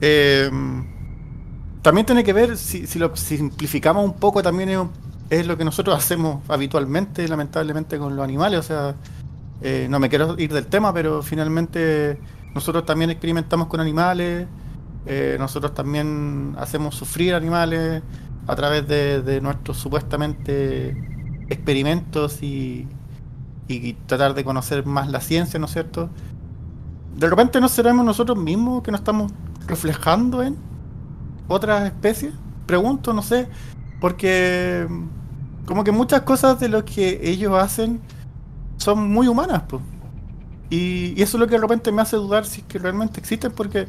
[0.00, 0.50] eh,
[1.82, 4.88] también tiene que ver, si, si lo simplificamos un poco, también
[5.28, 8.60] es, lo que nosotros hacemos habitualmente, lamentablemente, con los animales.
[8.60, 8.94] O sea,
[9.60, 12.18] eh, no me quiero ir del tema, pero finalmente
[12.54, 14.46] nosotros también experimentamos con animales.
[15.04, 18.02] Eh, nosotros también hacemos sufrir animales
[18.46, 20.96] a través de, de nuestros supuestamente
[21.48, 22.86] experimentos y,
[23.66, 26.08] y tratar de conocer más la ciencia, ¿no es cierto?
[27.16, 29.32] De repente no seremos nosotros mismos que nos estamos
[29.66, 30.56] reflejando en
[31.52, 32.32] otras especies.
[32.66, 33.48] Pregunto, no sé,
[34.00, 34.86] porque
[35.66, 38.00] como que muchas cosas de lo que ellos hacen
[38.76, 39.82] son muy humanas, pues.
[40.70, 43.52] Y, eso es lo que de repente me hace dudar si es que realmente existen,
[43.52, 43.88] porque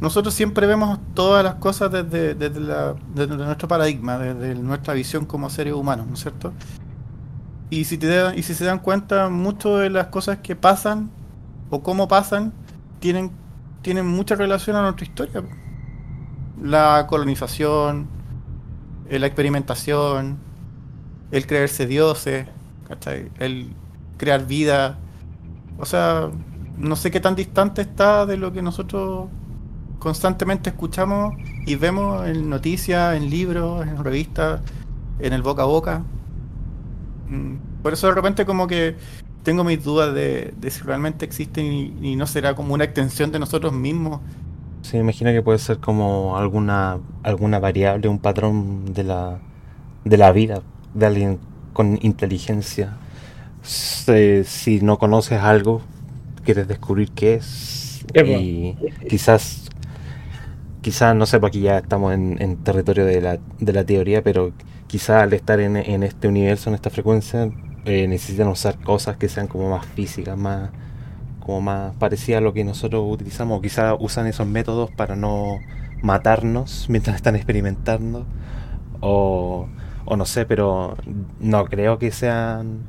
[0.00, 2.34] nosotros siempre vemos todas las cosas desde
[3.36, 6.52] nuestro paradigma, desde nuestra visión como seres humanos, ¿no es cierto?
[7.70, 11.08] Y si, te da- y si se dan cuenta, muchas de las cosas que pasan
[11.70, 12.52] o cómo pasan
[13.00, 13.30] tienen,
[13.80, 15.42] tienen mucha relación a nuestra historia.
[16.62, 18.06] La colonización,
[19.08, 20.38] eh, la experimentación,
[21.32, 22.46] el creerse dioses,
[22.88, 23.30] ¿cachai?
[23.38, 23.72] el
[24.16, 24.98] crear vida.
[25.78, 26.30] O sea,
[26.78, 29.28] no sé qué tan distante está de lo que nosotros
[29.98, 31.34] constantemente escuchamos
[31.66, 34.60] y vemos en noticias, en libros, en revistas,
[35.18, 36.02] en el boca a boca.
[37.28, 38.96] Mm, Por eso de repente como que
[39.42, 41.64] tengo mis dudas de, si realmente existen
[42.04, 44.20] y no será como una extensión de nosotros mismos.
[44.82, 49.38] Sí, me imagino que puede ser como alguna, alguna variable, un patrón de la,
[50.04, 50.62] de la vida
[50.94, 51.38] de alguien
[51.72, 52.96] con inteligencia.
[53.62, 55.82] Se- si no conoces algo,
[56.44, 58.06] quieres descubrir qué es.
[58.22, 58.76] Y
[59.08, 59.70] quizás,
[60.80, 64.52] quizás, no sé, porque ya estamos en, en territorio de la, de la teoría, pero
[64.86, 67.50] quizás al estar en, en este universo, en esta frecuencia,
[67.84, 70.70] eh, necesitan usar cosas que sean como más físicas, más
[71.44, 75.58] como más parecida a lo que nosotros utilizamos, o quizás usan esos métodos para no
[76.02, 78.26] matarnos mientras están experimentando,
[79.00, 79.66] o,
[80.04, 80.96] o no sé, pero
[81.40, 82.80] no creo que sean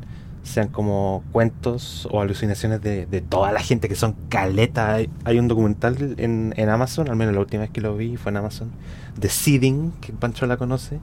[0.43, 4.95] sean como cuentos o alucinaciones de, de toda la gente que son caleta.
[4.95, 8.17] Hay, hay un documental en, en Amazon, al menos la última vez que lo vi
[8.17, 8.71] fue en Amazon,
[9.17, 10.99] de Seeding, que Pancho la conoce,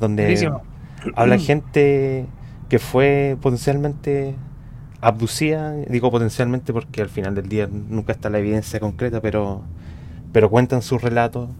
[0.00, 0.50] donde
[1.16, 2.26] habla gente
[2.68, 4.34] que fue potencialmente
[5.00, 9.62] abducida, digo potencialmente porque al final del día nunca está la evidencia concreta, pero,
[10.32, 11.50] pero cuentan sus relatos.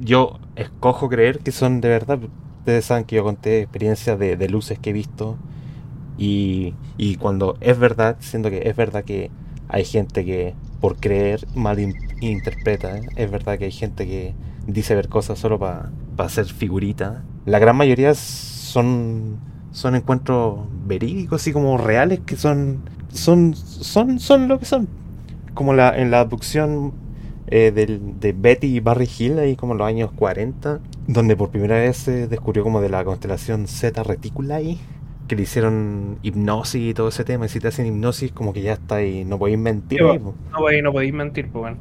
[0.00, 2.18] Yo escojo creer que son de verdad.
[2.60, 5.36] Ustedes saben que yo conté experiencias de, de luces que he visto
[6.18, 9.30] y, y cuando es verdad, siento que es verdad que
[9.68, 14.34] hay gente que por creer mal in- interpreta, es verdad que hay gente que
[14.66, 17.22] dice ver cosas solo para hacer figuritas.
[17.46, 19.38] La gran mayoría son,
[19.78, 22.80] son encuentros verídicos, así como reales, que son,
[23.12, 24.88] son, son, son lo que son.
[25.54, 26.92] Como la, en la abducción
[27.48, 31.50] eh, del- de Betty y Barry Hill, ahí como en los años 40, donde por
[31.50, 34.78] primera vez se descubrió como de la constelación Z Reticuli,
[35.28, 37.46] que le hicieron hipnosis y todo ese tema.
[37.46, 39.98] Y si te hacen hipnosis, como que ya está ahí, no podéis mentir.
[39.98, 40.32] Sí, ahí, po.
[40.32, 40.34] po.
[40.52, 41.76] No, podéis- no podéis mentir, pues, bueno.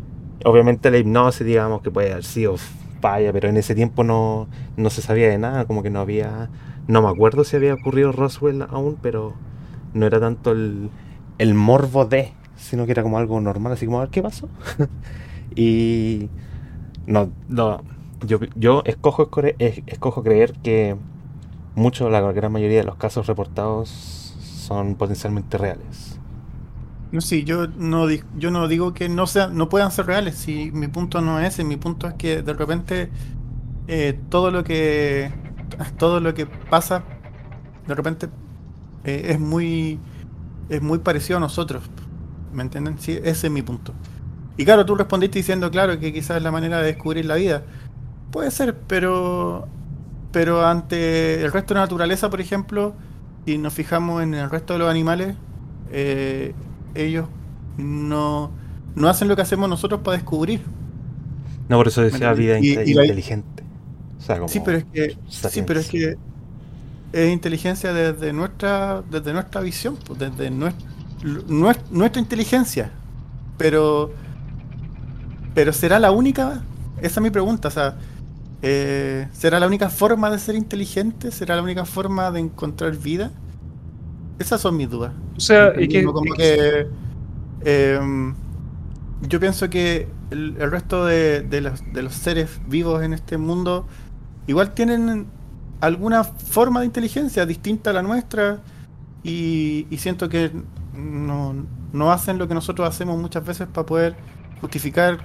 [0.46, 2.56] Obviamente la hipnosis, digamos, que puede haber sido
[3.02, 6.50] falla, pero en ese tiempo no, no se sabía de nada, como que no había...
[6.88, 9.34] No me acuerdo si había ocurrido Roswell aún, pero
[9.94, 10.90] no era tanto el,
[11.38, 14.50] el morbo de, sino que era como algo normal, así como a ver qué pasó.
[15.56, 16.30] y
[17.08, 17.84] no, no
[18.26, 20.98] yo, yo escojo, escojo creer que
[21.76, 26.20] mucho, la gran mayoría de los casos reportados son potencialmente reales.
[27.10, 30.36] No, sí, yo no, di- yo no digo que no, sean, no puedan ser reales,
[30.38, 33.12] si mi punto no es ese, mi punto es que de repente
[33.88, 35.47] eh, todo lo que
[35.98, 37.04] todo lo que pasa
[37.88, 38.28] de repente
[39.04, 40.00] eh, es muy
[40.70, 41.84] es muy parecido a nosotros.
[42.52, 43.00] ¿Me entienden?
[43.00, 43.94] Sí, ese es mi punto.
[44.58, 47.64] Y claro, tú respondiste diciendo, claro, que quizás es la manera de descubrir la vida.
[48.32, 49.68] Puede ser, pero
[50.32, 52.94] pero ante el resto de la naturaleza, por ejemplo,
[53.46, 55.36] si nos fijamos en el resto de los animales,
[55.92, 56.54] eh,
[56.96, 57.28] ellos
[57.78, 58.52] no,
[58.96, 60.62] no hacen lo que hacemos nosotros para descubrir.
[61.70, 63.64] No, por eso decía vida y- inte- y la- inteligente.
[64.18, 66.16] O sea, como Sí, pero es que sí, pero es que
[67.14, 70.76] es inteligencia desde nuestra desde nuestra visión, pues, desde nues-
[71.24, 72.92] nues- nuestra inteligencia.
[73.58, 74.14] Pero
[75.54, 76.64] pero será la única,
[76.98, 77.98] esa es mi pregunta, o sea,
[78.62, 81.32] eh, ¿será la única forma de ser inteligente?
[81.32, 83.32] ¿Será la única forma de encontrar vida?
[84.40, 85.14] Esas son mis dudas.
[85.36, 86.88] O sea, es que, como que,
[87.62, 88.36] em,
[89.22, 93.38] yo pienso que el, el resto de, de los, de los seres vivos en este
[93.38, 93.88] mundo
[94.48, 95.28] igual tienen
[95.82, 98.60] alguna forma de inteligencia distinta a la nuestra
[99.24, 100.52] y, y siento que
[100.94, 101.54] no,
[101.94, 104.16] no hacen lo que nosotros hacemos muchas veces para poder
[104.62, 105.20] justificar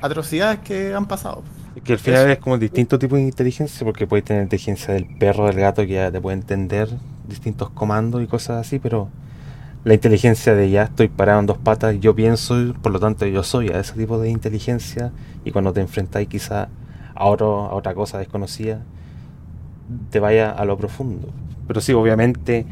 [0.00, 1.42] atrocidades que han pasado.
[1.82, 2.32] Que al final Eso.
[2.32, 5.94] es como distinto tipo de inteligencia, porque puedes tener inteligencia del perro, del gato, que
[5.94, 6.88] ya te puede entender
[7.26, 9.08] distintos comandos y cosas así, pero
[9.82, 13.42] la inteligencia de ya estoy parado en dos patas, yo pienso, por lo tanto yo
[13.42, 15.10] soy a ese tipo de inteligencia,
[15.44, 16.68] y cuando te enfrentáis quizá
[17.14, 18.82] a, a otra cosa desconocida,
[20.10, 21.28] te vaya a lo profundo.
[21.66, 22.66] Pero sí, obviamente,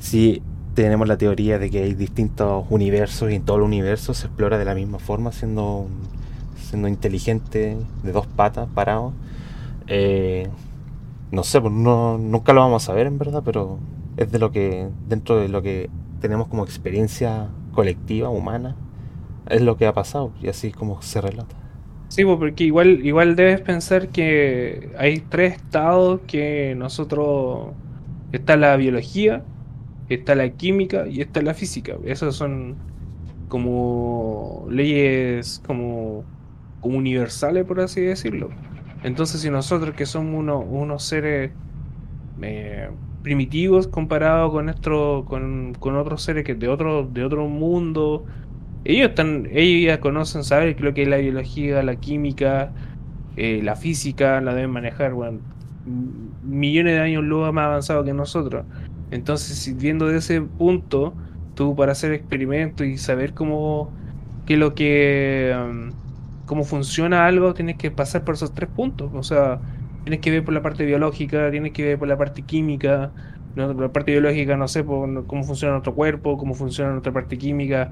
[0.00, 0.42] si
[0.74, 4.58] tenemos la teoría de que hay distintos universos y en todo el universo se explora
[4.58, 5.88] de la misma forma, siendo
[6.68, 9.12] siendo inteligente de dos patas parado.
[9.86, 10.48] Eh,
[11.30, 13.78] no sé, pues no, nunca lo vamos a ver en verdad, pero
[14.16, 18.76] es de lo que, dentro de lo que tenemos como experiencia colectiva, humana,
[19.48, 21.56] es lo que ha pasado y así es como se relata.
[22.10, 27.76] Sí, pues, porque igual, igual debes pensar que hay tres estados que nosotros...
[28.30, 29.48] Está la biología,
[30.08, 31.98] está la química y está la física.
[32.04, 32.84] Esas son
[33.48, 36.30] como leyes como,
[36.82, 38.56] universales, por así decirlo.
[39.02, 41.56] Entonces, si nosotros que somos uno- unos seres
[42.42, 42.90] eh,
[43.22, 44.72] primitivos comparados con,
[45.24, 48.24] con, con otros seres que de otro, de otro mundo,
[48.84, 52.72] ellos están, ellos ya conocen, saben lo que es la biología, la química,
[53.36, 55.40] eh, la física, la deben manejar, bueno,
[56.42, 58.64] millones de años luz más avanzado que nosotros.
[59.10, 61.14] Entonces, viendo de ese punto,
[61.54, 63.90] tú para hacer experimentos y saber cómo,
[64.46, 65.92] qué es lo que, um,
[66.46, 69.10] cómo funciona algo, tienes que pasar por esos tres puntos.
[69.14, 69.60] O sea,
[70.04, 73.12] tienes que ver por la parte biológica, tienes que ver por la parte química.
[73.54, 77.36] Por la parte biológica, no sé, por cómo funciona nuestro cuerpo, cómo funciona nuestra parte
[77.38, 77.90] química,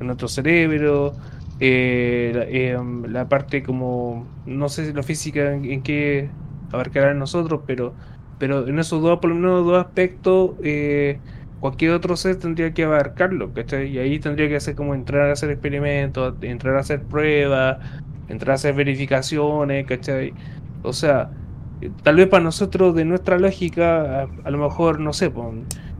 [0.00, 1.14] en nuestro cerebro,
[1.60, 6.30] eh, la, eh, la parte como, no sé si la física en, qué
[6.72, 7.94] abarcará en nosotros, pero,
[8.38, 11.18] pero en esos dos, por lo menos dos aspectos, eh,
[11.60, 13.88] cualquier otro ser tendría que abarcarlo, ¿cachai?
[13.90, 17.78] Y ahí tendría que hacer como entrar a hacer experimentos, entrar a hacer pruebas,
[18.28, 20.34] entrar a hacer verificaciones, ¿cachai?
[20.82, 21.30] O sea,
[22.02, 25.46] tal vez para nosotros, de nuestra lógica, a, a lo mejor, no sé, pues,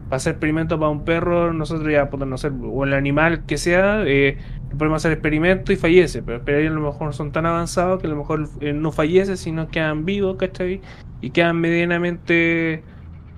[0.09, 4.03] para hacer experimentos para un perro, nosotros ya podemos hacer, o el animal que sea,
[4.07, 4.39] eh,
[4.71, 8.11] podemos hacer experimentos y fallece, pero, pero a lo mejor son tan avanzados que a
[8.11, 10.81] lo mejor eh, no fallece, sino quedan vivos, ¿cachai?
[11.21, 12.85] Y quedan medianamente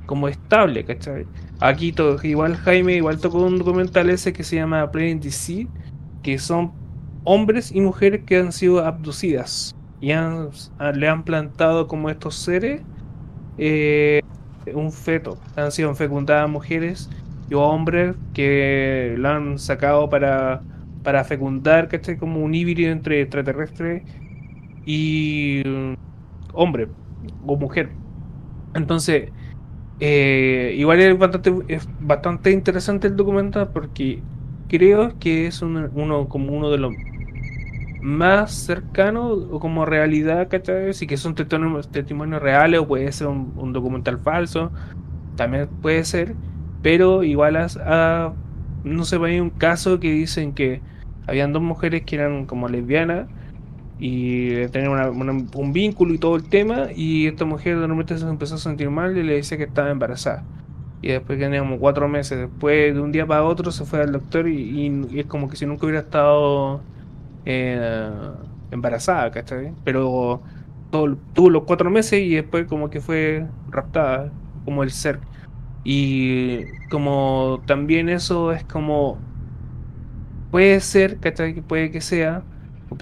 [0.07, 1.27] como estables, ¿cachai?
[1.61, 5.69] Aquí to- igual Jaime igual tocó un documental ese que se llama Playing DC,
[6.23, 6.73] que son
[7.25, 10.49] hombres y mujeres que han sido abducidas y a-
[10.95, 12.83] le han plantado como estos seres
[13.57, 14.20] eh,
[14.75, 15.43] un feto.
[15.55, 17.11] Han sido fecundadas mujeres
[17.49, 20.67] y hombres que lo han sacado para,
[21.03, 22.17] para fecundar, ¿cachai?
[22.19, 24.05] Como un híbrido entre extraterrestre
[24.85, 25.95] y mm,
[26.55, 26.93] hombre
[27.41, 27.99] o mujer.
[28.75, 29.33] Entonces,
[29.99, 34.27] eh, igual es bastante, es bastante interesante el documental porque
[34.69, 36.97] creo que es un- uno como uno de los
[38.01, 40.95] más cercanos o como realidad, ¿cachai?
[40.95, 44.71] Sí que son testimonios, testimonios reales o puede ser un, documental falso,
[45.37, 46.35] también puede ser,
[46.83, 48.33] pero igual a-
[48.85, 50.81] no sé, hay un caso que dicen que
[51.27, 53.29] habían dos mujeres que eran como lesbianas
[53.99, 55.19] y tenían
[55.55, 59.17] un vínculo y todo el tema y esta mujer de se empezó a sentir mal
[59.17, 60.43] y le decía que estaba embarazada.
[61.03, 64.01] Y después que tenía como cuatro meses, después de un día para otro se fue
[64.01, 66.81] al doctor y es como que si nunca hubiera estado
[67.45, 68.11] eh,
[68.71, 69.75] embarazada, ¿cachai?
[69.85, 70.43] Pero
[70.91, 74.33] todo- tuvo los cuatro meses y después como que fue raptada,
[74.65, 75.21] como el ser.
[75.85, 79.19] Y como también eso es como
[80.51, 81.61] puede ser, ¿cachai?
[81.63, 82.45] Puede que sea.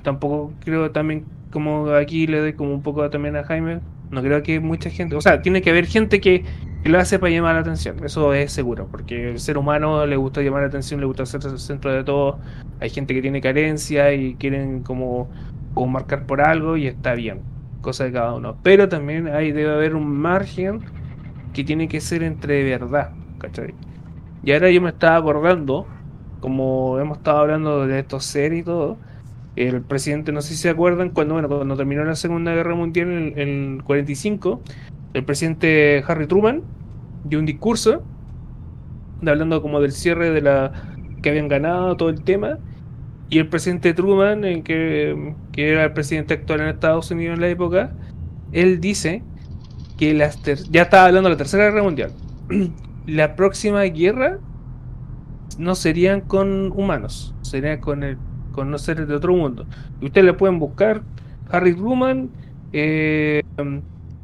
[0.02, 3.80] Tampoco creo también, como aquí le doy como un poco también a Jaime,
[4.10, 6.44] no creo que mucha gente, o sea, tiene que haber gente que,
[6.88, 10.16] que lo hace para llamar la atención, eso es seguro, porque el ser humano le
[10.16, 12.38] gusta llamar la atención, le gusta ser el centro de todo,
[12.80, 15.28] hay gente que tiene carencia y quieren como,
[15.86, 17.42] marcar por algo y está bien,
[17.82, 20.80] cosa de cada uno, pero también hay, debe haber un margen
[21.52, 23.74] que tiene que ser entre verdad, ¿cachai?
[24.42, 25.86] Y ahora yo me estaba acordando,
[26.40, 28.96] como hemos estado hablando de estos seres y todo,
[29.56, 33.34] el presidente, no sé si se acuerdan, cuando, bueno, cuando terminó la Segunda Guerra Mundial
[33.36, 34.62] en el 45,
[35.12, 36.62] el presidente Harry Truman
[37.28, 38.02] dio un discurso
[39.26, 40.72] hablando como del cierre de la
[41.22, 42.58] que habían ganado todo el tema
[43.30, 47.40] y el presidente Truman en que, que era el presidente actual en Estados Unidos en
[47.40, 47.92] la época
[48.52, 49.22] él dice
[49.98, 52.12] que las ya estaba hablando de la tercera guerra mundial
[53.06, 54.38] la próxima guerra
[55.58, 58.18] no serían con humanos serían con el
[58.58, 59.66] con los seres de otro mundo.
[60.00, 61.00] Y ustedes le pueden buscar
[61.48, 62.28] Harry Truman
[62.72, 63.44] eh,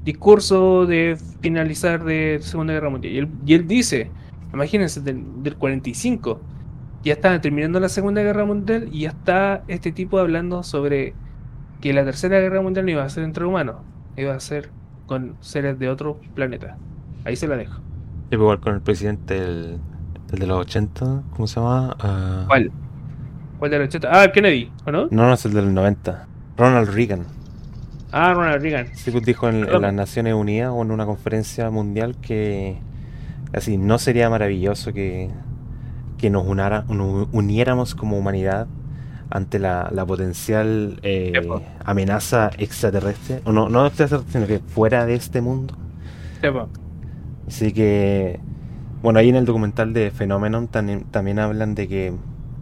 [0.05, 3.15] discurso de finalizar de Segunda Guerra Mundial.
[3.15, 4.11] Y él, y él dice,
[4.53, 6.41] imagínense, del, del 45,
[7.03, 11.15] ya está terminando la Segunda Guerra Mundial y ya está este tipo hablando sobre
[11.81, 13.77] que la Tercera Guerra Mundial no iba a ser entre humanos,
[14.17, 14.71] iba a ser
[15.07, 16.79] con seres de otro planeta.
[17.25, 17.81] Ahí se la dejo.
[18.31, 19.79] Yo igual con el presidente del,
[20.29, 21.95] del de los 80, ¿cómo se llama?
[22.01, 22.73] Ah, ¿Cuál?
[23.59, 24.09] ¿Cuál de los 80?
[24.11, 25.09] Ah, Kennedy, ¿o no?
[25.11, 26.27] No, no es el del 90.
[26.57, 27.27] Ronald Reagan.
[28.17, 28.87] Ah, Ronald Reagan.
[28.95, 32.79] Sí, pues dijo en, las Naciones Unidas o en una conferencia mundial que
[33.53, 35.31] así no sería maravilloso que,
[36.17, 38.69] que nos, unara- nos uniéramos como humanidad
[39.31, 41.61] ante la, la potencial eh, Epa.
[41.85, 45.75] amenaza extraterrestre, o no, no extraterrestre, sino que fuera de este mundo.
[46.41, 46.69] Sepa.
[47.49, 48.39] Así que,
[49.03, 52.13] bueno, ahí en el documental de Phenomenon también, también hablan de que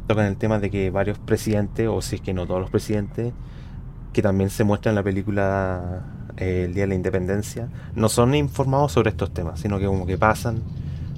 [0.06, 3.34] tocan el tema de que varios presidentes, o si es que no todos los presidentes,
[4.12, 6.02] que también se muestra en la película
[6.36, 10.06] eh, El Día de la Independencia, no son informados sobre estos temas, sino que como
[10.06, 10.62] que pasan,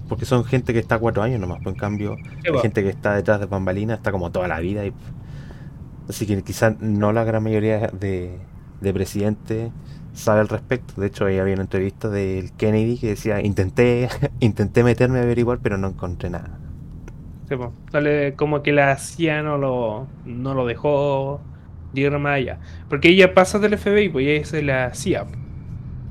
[0.09, 2.61] porque son gente que está cuatro años nomás, pues en cambio, hay Sepa.
[2.61, 4.85] gente que está detrás de bambalinas, está como toda la vida.
[4.87, 4.93] Y,
[6.09, 8.39] así que quizás no la gran mayoría de,
[8.81, 9.71] de presidentes
[10.13, 11.01] sabe al respecto.
[11.01, 14.09] De hecho, ahí había una entrevista del Kennedy que decía, intenté,
[14.41, 16.59] intenté meterme a averiguar, pero no encontré nada.
[17.49, 17.71] Sepa.
[17.93, 21.41] Dale, como que la CIA no lo, no lo dejó
[21.95, 22.59] llegar más allá.
[22.89, 25.27] Porque ella pasa del FBI, pues ella es de la CIA.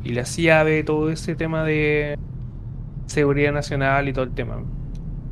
[0.04, 2.18] Y la CIA ve todo ese tema de
[3.08, 4.58] seguridad nacional y todo el tema.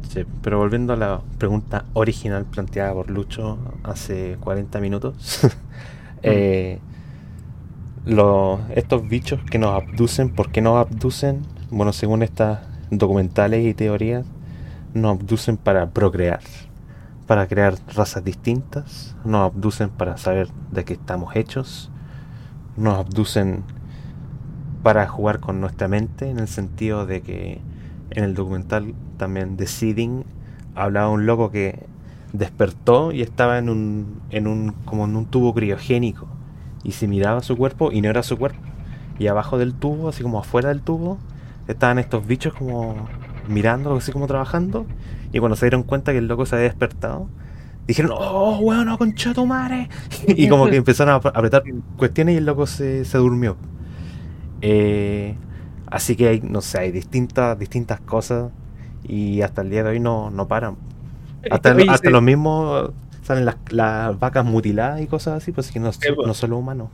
[0.09, 5.41] Sí, pero volviendo a la pregunta original planteada por Lucho hace 40 minutos,
[6.23, 6.79] eh,
[8.05, 11.41] lo- estos bichos que nos abducen, ¿por qué nos abducen?
[11.69, 14.25] Bueno, según estas documentales y teorías,
[14.93, 16.41] nos abducen para procrear,
[17.31, 21.89] para crear razas distintas, nos abducen para saber de qué estamos hechos,
[22.75, 23.63] nos abducen
[24.83, 27.61] para jugar con nuestra mente, en el sentido de que
[28.09, 30.25] en el documental también de Seeding
[30.75, 31.85] hablaba un loco que
[32.33, 36.27] despertó y estaba en un, en un como en un tubo criogénico
[36.83, 38.59] y se miraba su cuerpo y no era su cuerpo.
[39.19, 41.17] Y abajo del tubo así como afuera del tubo
[41.69, 43.07] estaban estos bichos como
[43.47, 44.85] mirando así como trabajando
[45.31, 47.27] y cuando se dieron cuenta que el loco se había despertado
[47.87, 49.89] dijeron oh bueno concha tu madre
[50.27, 51.63] y como que empezaron a ap- apretar
[51.97, 53.57] cuestiones y el loco se, se durmió
[54.61, 55.35] eh,
[55.87, 58.51] así que hay no sé hay distintas distintas cosas
[59.03, 60.75] y hasta el día de hoy no, no paran
[61.49, 62.91] hasta, Oye, hasta se- los mismos
[63.23, 66.27] salen las, las vacas mutiladas y cosas así, pues que no, pues.
[66.27, 66.89] no solo humanos.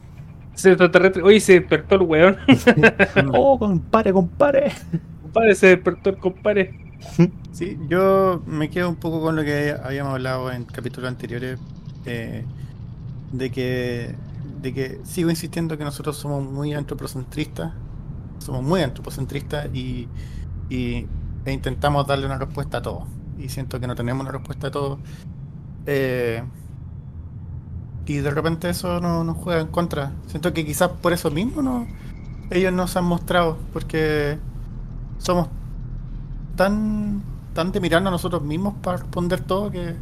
[0.54, 2.38] se extraterrestre- Oye, se despertó el weón.
[3.34, 4.72] oh, compadre, compadre.
[5.22, 6.80] compadre, se despertó el compadre.
[7.52, 11.60] Sí, yo me quedo un poco con lo que habíamos hablado en capítulos anteriores,
[12.06, 12.48] eh,
[13.32, 17.76] de que de que sigo insistiendo que nosotros somos muy antropocentristas,
[18.40, 20.12] somos muy antropocentristas y,
[21.46, 23.08] e intentamos darle una respuesta a todo.
[23.38, 25.02] Y siento que no tenemos una respuesta a todo.
[25.86, 26.44] Eh,
[28.06, 30.14] y de repente eso no- nos juega en contra.
[30.28, 31.88] Siento que quizás por eso mismo no,
[32.50, 34.40] ellos nos han mostrado, porque
[35.20, 35.50] somos
[36.58, 39.96] tan, tan de mirarnos a nosotros mismos para responder todo que,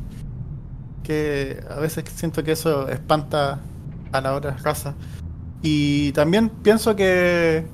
[1.03, 3.59] que a veces siento que eso espanta
[4.11, 4.95] a la otra raza.
[5.61, 7.67] Y también pienso que,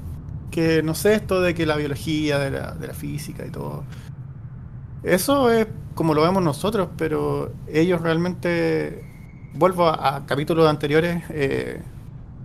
[0.49, 3.83] que no sé, esto de que la biología, de la, de la física y todo,
[5.03, 9.05] eso es como lo vemos nosotros, pero ellos realmente,
[9.53, 11.81] vuelvo a, capítulos anteriores, eh,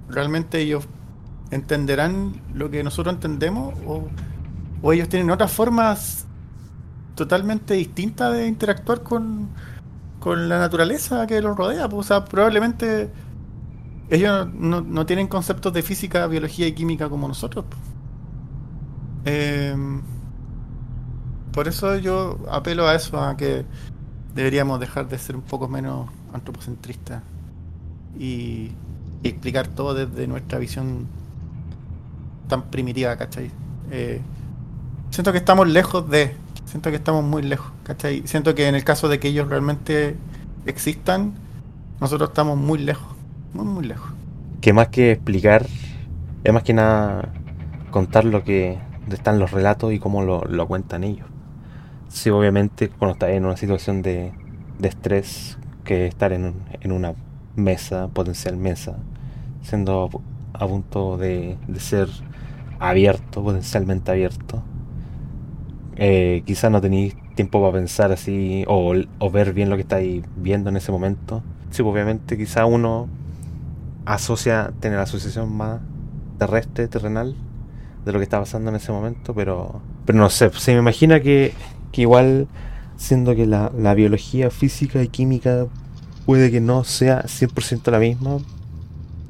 [0.09, 0.87] realmente ellos
[1.51, 4.09] entenderán lo que nosotros entendemos o,
[4.83, 6.26] o ellos tienen otras formas
[7.17, 9.51] totalmente distintas de interactuar con,
[10.21, 11.89] con la naturaleza que los rodea.
[11.89, 13.13] pues, O sea, probablemente
[14.11, 17.67] ellos no, no tienen conceptos de física, biología y química como nosotros.
[17.71, 17.81] pues.
[19.25, 20.03] Em,
[21.53, 23.67] por eso yo apelo a eso, a que
[24.35, 27.25] deberíamos dejar de ser un poco menos antropocentristas
[28.19, 28.79] y,
[29.23, 31.13] y explicar todo desde nuestra visión
[32.49, 33.51] tan primitiva, ¿cachai?
[33.91, 34.23] Eh,
[35.11, 36.46] siento que estamos lejos de.
[36.77, 38.23] Siento que estamos muy lejos, ¿cachai?
[38.27, 40.15] Siento que en el caso de que ellos realmente
[40.67, 41.33] existan,
[42.03, 43.17] nosotros estamos muy lejos,
[43.55, 44.13] muy, muy lejos.
[44.61, 45.65] Que más que explicar,
[46.45, 47.33] es más que nada
[47.91, 48.79] contar lo que
[49.11, 51.27] están los relatos y cómo lo, lo cuentan ellos.
[52.09, 54.35] Sí, obviamente, cuando estás en una situación de,
[54.79, 57.15] de estrés, que estar en, en una
[57.55, 58.99] mesa, potencial mesa,
[59.63, 60.11] siendo
[60.53, 62.11] a punto de, de ser
[62.79, 64.63] abierto, potencialmente abierto,
[65.97, 70.23] eh, quizás no tenéis tiempo para pensar así o, o ver bien lo que estáis
[70.37, 71.43] viendo en ese momento.
[71.71, 73.09] Sí, pues, obviamente quizás uno
[74.05, 75.81] asocia, tiene la asociación más
[76.39, 77.35] terrestre, terrenal,
[78.05, 81.21] de lo que está pasando en ese momento, pero, pero no sé, se me imagina
[81.21, 81.53] que,
[81.93, 82.47] que igual,
[82.97, 85.67] siendo que la, la biología física y química
[86.25, 88.39] puede que no sea 100% la misma,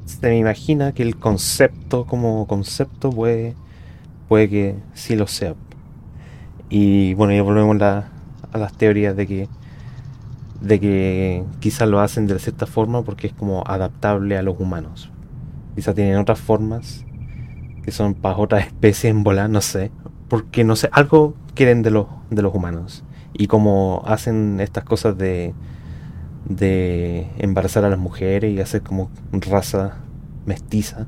[0.05, 3.55] se me imagina que el concepto como concepto puede,
[4.27, 5.55] puede que sí lo sea.
[6.69, 8.09] Y bueno, ya volvemos la-
[8.51, 9.49] a las teorías de que
[10.61, 15.09] de que quizás lo hacen de cierta forma porque es como adaptable a los humanos.
[15.75, 17.05] Quizás tienen otras formas
[17.83, 19.91] que son para otras especies en volar, no sé.
[20.29, 23.03] Porque no sé, algo quieren de los, de los humanos.
[23.33, 25.53] Y como hacen estas cosas de,
[26.47, 29.95] de embarazar a las mujeres y hacer como raza
[30.45, 31.07] mestiza,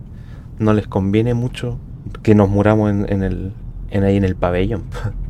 [0.59, 1.79] no les conviene mucho
[2.23, 3.53] que nos muramos en, en el,
[3.91, 4.83] en ahí en el pabellón.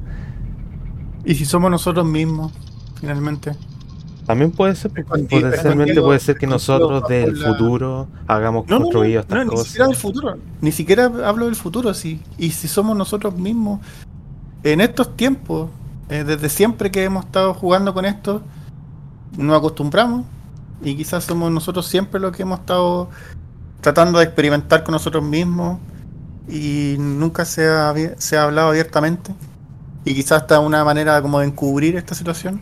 [1.25, 2.51] Y si somos nosotros mismos,
[2.99, 3.55] finalmente.
[4.25, 8.85] También puede ser, potencialmente puede ser que nosotros del la- futuro hagamos No, no, no,
[8.85, 9.65] construido estas no, ni cosas.
[9.67, 10.37] siquiera del futuro.
[10.61, 12.21] Ni siquiera hablo del futuro, sí.
[12.37, 13.79] Y si somos nosotros mismos,
[14.63, 15.69] en estos tiempos,
[16.09, 18.43] eh, desde siempre que hemos estado jugando con esto,
[19.35, 20.25] nos acostumbramos.
[20.83, 23.09] Y quizás somos nosotros siempre los que hemos estado
[23.81, 25.79] tratando de experimentar con nosotros mismos.
[26.47, 29.33] Y nunca se ha, se ha hablado abiertamente.
[30.05, 32.61] Y quizás hasta una manera como de encubrir esta situación.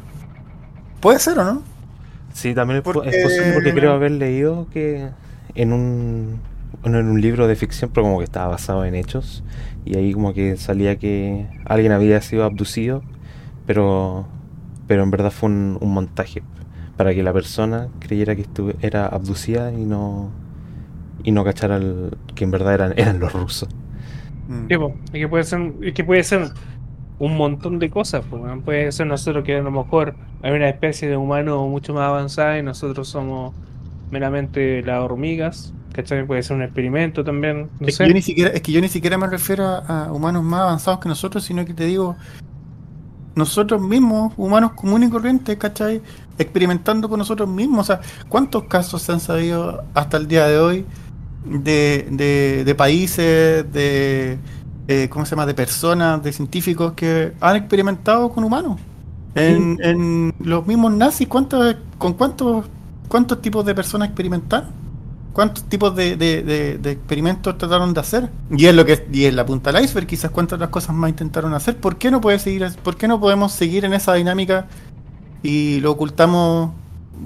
[0.99, 1.61] Puede ser o no.
[2.33, 5.09] Sí, también es, po- Porque- es posible porque creo haber leído que
[5.55, 6.39] en un,
[6.81, 9.43] bueno, en un libro de ficción, pero como que estaba basado en hechos,
[9.85, 13.01] y ahí como que salía que alguien había sido abducido,
[13.65, 14.27] pero,
[14.88, 16.43] pero en verdad fue un, un montaje
[16.95, 20.29] para que la persona creyera que estuve, era abducida y no
[21.23, 23.69] y no cachara el- que en verdad eran, eran los rusos.
[24.47, 24.67] Mm.
[25.11, 26.51] Sí, que puede ser, es que puede ser
[27.20, 28.61] un montón de cosas, po, weón.
[28.61, 32.59] puede ser nosotros que a lo mejor hay una especie de humano mucho más avanzada
[32.59, 33.53] y nosotros somos
[34.11, 36.26] meramente las hormigas, ¿cachai?
[36.26, 38.03] Puede ser un experimento también, no Es sé.
[38.03, 40.61] que, yo ni siquiera, es que yo ni siquiera me refiero a, a humanos más
[40.61, 42.15] avanzados que nosotros, sino que te digo,
[43.36, 46.01] nosotros mismos, humanos comunes y corrientes, ¿cachai?
[46.38, 47.82] Experimentando con nosotros mismos.
[47.82, 50.86] O sea, ¿cuántos casos se han sabido hasta el día de hoy
[51.45, 54.39] de, de, de países, de,
[54.88, 58.79] eh, ¿cómo se llama?, de personas, de científicos que han experimentado con humanos?
[59.35, 62.65] En, en los mismos nazis, ¿cuántos, ¿con cuántos,
[63.07, 64.69] cuántos tipos de personas experimentaron?
[65.33, 68.29] ¿Cuántos tipos de, de- de- de experimentos trataron de hacer?
[68.49, 71.09] Y es lo que y es la punta del iceberg, quizás cuántas otras cosas más
[71.11, 71.77] intentaron hacer.
[71.77, 74.65] ¿Por qué no puede seguir, por qué no podemos seguir en esa dinámica
[75.43, 76.71] y lo ocultamos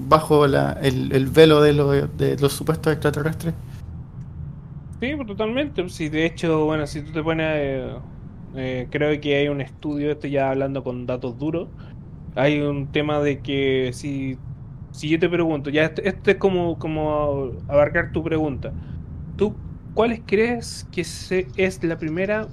[0.08, 3.54] bajo la- el, el velo de, lo- de los supuestos extraterrestres?
[5.02, 5.88] Sí, pues, totalmente.
[5.88, 8.02] Sí, de hecho, bueno, si tú te pones, eh,
[8.54, 11.70] eh, creo que hay un estudio, esto ya hablando con datos duros,
[12.34, 14.42] hay un tema de que si,
[14.90, 18.76] si yo te pregunto, ya este, este es como, como abarcar tu pregunta,
[19.36, 19.62] ¿tú
[19.94, 22.52] cuáles crees que se, es la primera,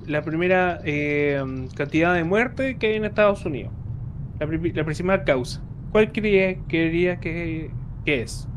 [0.00, 1.42] la primera eh,
[1.74, 3.74] cantidad de muerte que hay en Estados Unidos?
[4.38, 5.66] La, pri- la principal causa.
[5.90, 8.50] ¿Cuál crees, que, que es?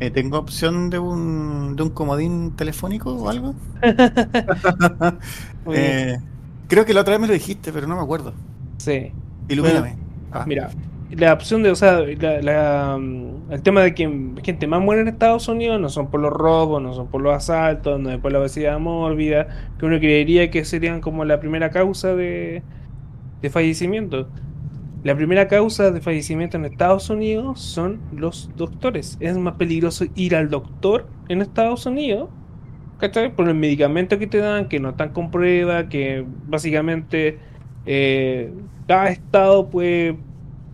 [0.00, 3.54] Eh, ¿Tengo opción de un, de un comodín telefónico o algo?
[5.70, 6.16] Eh,
[6.66, 8.32] creo que la otra vez me lo dijiste, pero no me acuerdo.
[8.78, 9.12] Sí.
[9.48, 9.96] Ilumíname.
[10.30, 10.44] Ah.
[10.46, 10.70] Mira,
[11.10, 15.02] la opción de, o sea, la- la, mm, el tema de que gente más muere
[15.02, 18.18] en Estados Unidos no son por los robos, no son por los asaltos, no es
[18.18, 22.62] por la obesidad mórbida, que uno creería que serían como la primera causa de,
[23.42, 24.28] de fallecimiento.
[25.04, 29.16] La primera causa de fallecimiento en Estados Unidos son los doctores.
[29.20, 32.30] Es más peligroso ir al doctor en Estados Unidos,
[32.98, 33.34] ¿cachai?
[33.34, 37.38] Por los medicamentos que te dan, que no están con prueba, que básicamente
[37.86, 38.52] eh,
[38.88, 40.18] cada estado puede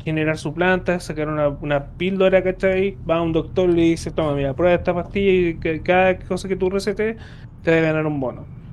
[0.02, 2.96] generar su planta, sacar una, una píldora, ¿cachai?
[3.08, 6.48] Va a un doctor y le dice, toma, mira, prueba esta pastilla y cada cosa
[6.48, 7.16] que tú recetes
[7.62, 8.63] te va a ganar un bono.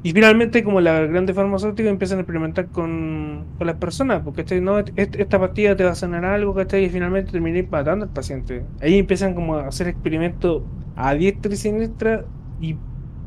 [0.00, 4.60] Y finalmente, como las grandes farmacéuticas empiezan a experimentar con, con las personas, porque ¿cachai?
[4.60, 6.84] No, est- esta pastilla te va a sanar algo, ¿cachai?
[6.84, 8.64] Y finalmente terminé matando al paciente.
[8.80, 10.62] Ahí empiezan como a hacer experimentos
[10.94, 12.24] a diestra y siniestra
[12.60, 12.78] y,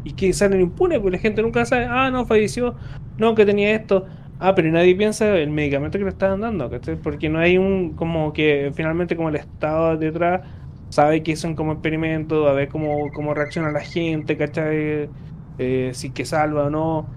[0.03, 2.75] y que salen impunes, porque la gente nunca sabe, ah, no, falleció
[3.17, 4.05] no, que tenía esto.
[4.39, 6.95] Ah, pero nadie piensa el medicamento que le estaban dando, ¿cachai?
[7.01, 10.41] Porque no hay un, como que finalmente como el Estado detrás
[10.89, 15.09] sabe que son como experimentos, a ver cómo, cómo reacciona la gente, ¿cachai?
[15.57, 17.09] Eh, si que salva o no.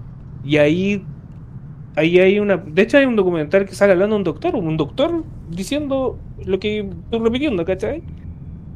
[0.42, 1.08] Y ahí,
[1.96, 2.56] ahí hay una...
[2.58, 6.58] De hecho hay un documental que sale hablando de un doctor, un doctor diciendo lo
[6.60, 8.04] que estoy repitiendo, ¿cachai?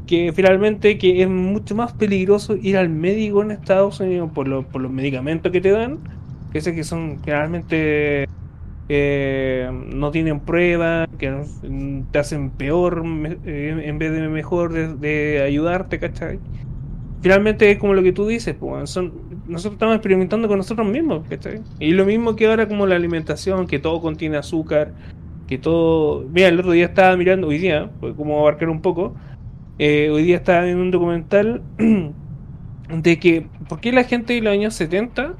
[0.06, 4.68] Que finalmente que es mucho más peligroso ir al médico en Estados Unidos por, lo-
[4.70, 6.02] por los medicamentos que te dan,
[6.50, 8.26] que que son generalmente
[8.88, 11.46] eh, no tienen pruebas, que
[12.10, 13.02] te hacen peor
[13.44, 16.40] eh, en vez de mejor de, de ayudarte, ¿cachai?
[17.20, 21.26] Finalmente es como lo que tú dices, pues, son, nosotros estamos experimentando con nosotros mismos,
[21.28, 21.62] ¿cachai?
[21.80, 24.92] Y lo mismo que ahora como la alimentación, que todo contiene azúcar,
[25.46, 26.24] que todo...
[26.30, 29.14] Mira, el otro día estaba mirando, hoy día, pues, como abarcar un poco,
[29.78, 31.62] eh, hoy día estaba viendo un documental
[33.02, 35.34] de que, ¿por qué la gente de los años 70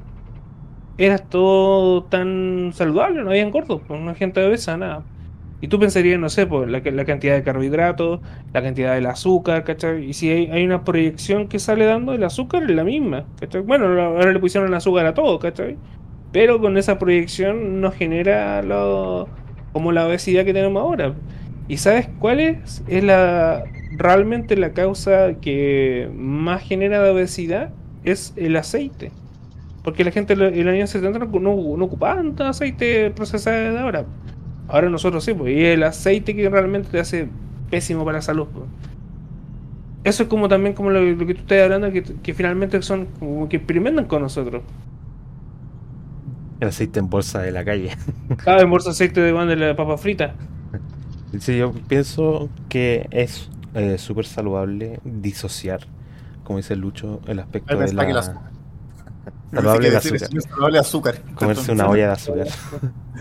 [0.97, 3.23] era todo tan saludable?
[3.23, 5.03] No habían gordos, pues, no había gente obesa, nada.
[5.61, 8.21] Y tú pensarías, no sé, pues la, la cantidad de carbohidratos,
[8.53, 10.05] la cantidad del azúcar, ¿cachai?
[10.05, 13.61] Y si hay, una proyección que sale dando, el azúcar es la misma, ¿cachai?
[13.61, 15.77] Bueno, ahora le pusieron el azúcar a todo, ¿cachai?
[16.31, 19.27] Pero con esa proyección no genera lo,
[19.73, 21.13] como la obesidad que tenemos ahora.
[21.67, 22.83] ¿Y sabes cuál es?
[22.87, 27.71] Es la realmente la causa que más genera de obesidad
[28.03, 29.11] es el aceite.
[29.83, 34.05] Porque la gente en los años 70 no, no, no tanto aceite procesado de ahora.
[34.69, 37.27] Ahora nosotros sí, pues, y el aceite que realmente te hace
[37.69, 38.47] pésimo para la salud.
[38.53, 38.65] pues.
[40.03, 43.07] Eso es como también como lo, lo que tú estás hablando, que, que finalmente son
[43.19, 44.63] como que experimentan con nosotros.
[46.59, 47.97] El aceite en bolsa de la calle.
[48.37, 50.35] Cada vez bolsa de aceite de, de la papa frita.
[51.39, 55.81] Sí, yo pienso que es eh, súper saludable disociar,
[56.43, 58.21] como dice Lucho, el aspecto de pensaba que el la...
[58.21, 58.49] azúcar.
[59.53, 60.29] Saludable de azúcar.
[60.37, 61.21] es saludable azúcar.
[61.35, 62.47] Comerse una olla de azúcar.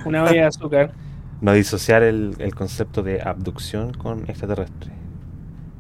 [0.05, 0.93] Una olla de azúcar.
[1.41, 4.93] No disociar el, el concepto de abducción con extraterrestre.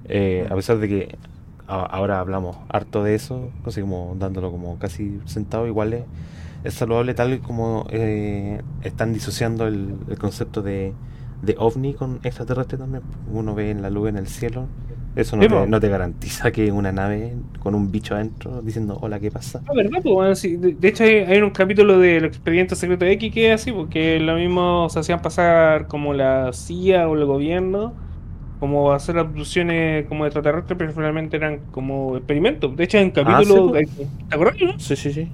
[0.04, 1.18] Eh, a pesar de que
[1.66, 5.92] ahora hablamos harto de eso, así como dándolo como casi sentado, igual
[6.64, 10.94] es, saludable tal como eh, están disociando el, el concepto de,
[11.42, 13.02] de ovni con extraterrestre también.
[13.30, 14.66] Uno ve en la luz en el cielo,
[15.22, 18.98] eso no, Sí, te, no te garantiza que una nave con un bicho adentro diciendo
[19.00, 19.62] hola, ¿qué pasa?
[19.66, 20.00] Ah, ¿verdad?
[20.02, 23.32] Pues, bueno, sí, de, de hecho, hay, hay un capítulo del expediente secreto de X
[23.34, 27.92] que es así, porque lo mismo se hacían pasar como la CIA o el gobierno,
[28.58, 32.76] como hacer abducciones como extraterrestres, pero finalmente eran como experimentos.
[32.76, 33.72] De hecho, hay un capítulo.
[33.74, 34.56] sí, ¿Te acuerdas?
[34.62, 34.78] no?
[34.78, 35.28] Sí, sí, sí.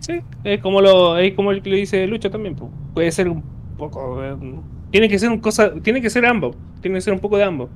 [0.00, 2.56] Sí, es como lo, es como el que le dice Lucha también.
[2.56, 2.70] pues.
[2.92, 3.42] Puede ser un
[3.76, 4.22] poco.
[4.24, 4.36] eh,
[4.90, 7.44] tiene que ser un cosa, tiene que ser ambos, tiene que ser un poco de
[7.44, 7.70] ambos.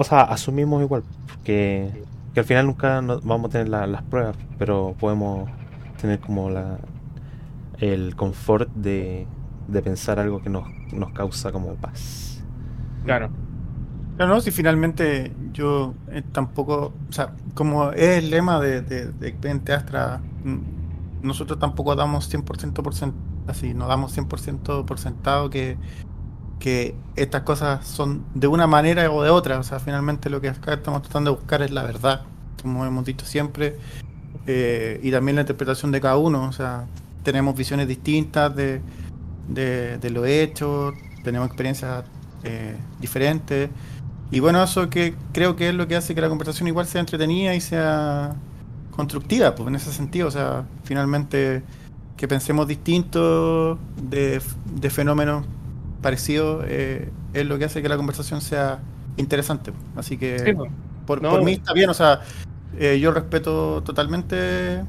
[0.00, 1.02] O sea, asumimos igual,
[1.44, 1.90] que,
[2.32, 5.50] que al final nunca no- vamos a tener la- las pruebas, pero podemos
[6.00, 6.78] tener como la
[7.78, 9.26] el confort de,
[9.68, 12.46] de pensar algo que nos, nos causa como paz.
[13.04, 13.30] Claro.
[14.16, 19.12] Claro, no, si finalmente yo eh, tampoco, o sea, como es el lema de, de,
[19.12, 20.58] de Expediente Astra, mm,
[21.22, 23.14] nosotros tampoco damos 100% por cent-
[23.46, 25.78] así, no damos 100% por sentado que,
[26.60, 30.50] que estas cosas son de una manera o de otra, o sea, finalmente lo que
[30.50, 32.22] acá estamos tratando de buscar es la verdad,
[32.62, 33.76] como hemos dicho siempre,
[34.46, 36.86] eh, y también la interpretación de cada uno, o sea,
[37.24, 38.80] tenemos visiones distintas de,
[39.48, 40.92] de, de lo hecho,
[41.24, 42.04] tenemos experiencias
[42.44, 43.70] eh, diferentes.
[44.30, 47.00] Y bueno, eso que creo que es lo que hace que la conversación igual sea
[47.00, 48.36] entretenida y sea
[48.92, 51.62] constructiva, pues en ese sentido, o sea, finalmente
[52.16, 54.42] que pensemos distinto de,
[54.74, 55.46] de fenómenos
[56.02, 58.80] parecidos eh, es lo que hace que la conversación sea
[59.16, 59.72] interesante.
[59.96, 60.70] Así que Sí, pues.
[61.06, 61.54] por, No, por mí eh.
[61.54, 62.20] está bien, o sea,
[62.78, 64.82] eh, yo respeto totalmente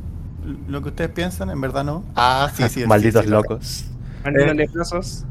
[0.68, 2.04] lo que ustedes piensan, en verdad no.
[2.16, 2.70] Ah, sí, sí.
[2.82, 3.86] sí, Malditos sí, locos.
[4.24, 5.26] Mándale abrazos.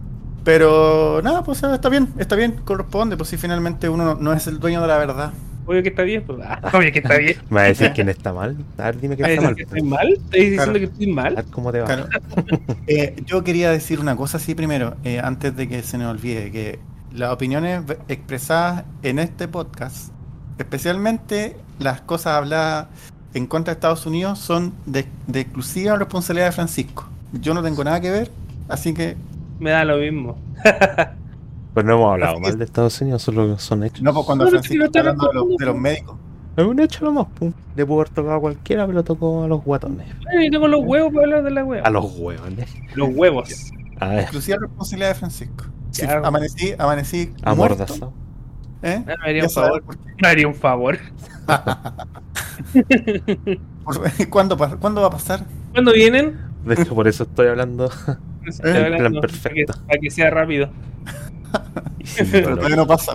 [0.44, 4.46] Pero nada, pues está bien, está bien, corresponde, pues si finalmente uno no, no es
[4.46, 5.32] el dueño de la verdad.
[5.70, 6.40] Obvio que está bien, pues.
[6.44, 7.36] Ah, obvio que está bien.
[7.48, 8.56] ¿Me va a decir quién está mal?
[8.76, 9.54] A ver, dime quién ¿Estás está mal.
[9.56, 10.08] que estoy mal?
[10.12, 10.78] ¿Estás diciendo Claro.
[10.80, 11.34] que estoy A mal?
[11.36, 11.86] ver cómo te va.
[11.86, 12.08] Claro.
[12.88, 16.50] Eh, yo quería decir una cosa así primero, eh, antes de que se me olvide,
[16.50, 16.80] que
[17.14, 20.08] las opiniones expresadas en este podcast,
[20.58, 22.88] especialmente las cosas habladas
[23.34, 27.08] en contra de Estados Unidos, son de, de exclusiva responsabilidad de Francisco.
[27.32, 28.30] Yo no tengo nada que ver,
[28.68, 29.16] así que
[29.60, 30.36] Me da lo mismo.
[31.74, 34.02] Pues no hemos hablado mal de Estados Unidos, solo son hechos.
[34.02, 36.16] no, pues cuando No, pero Francisco está no hablando de los, de los médicos.
[36.56, 37.52] Es un hecho nomás, pum.
[37.76, 40.08] Le pudo haber tocado a cualquiera, pero tocó a los guatones.
[40.36, 41.86] Ay, tengo los huevos para hablar de la hueva.
[41.86, 42.68] A los huevones.
[42.94, 43.72] Los huevos.
[44.00, 45.64] A ver, Exclusiva responsabilidad de Francisco.
[45.92, 47.42] Si amanecí, amanecí muerto,
[47.84, 48.12] amordazado.
[48.82, 49.04] ¿eh?
[49.06, 49.84] Ah, me haría un favor.
[50.20, 50.98] Me haría un favor.
[54.30, 55.44] ¿Cuándo, pa- ¿Cuándo va a pasar?
[55.72, 56.36] ¿Cuándo vienen?
[56.64, 57.90] De hecho, por eso estoy hablando.
[58.46, 59.72] Estoy El hablando plan para perfecto.
[59.74, 60.70] que- Para que sea rápido.
[62.30, 63.12] Pero todavía no pasa.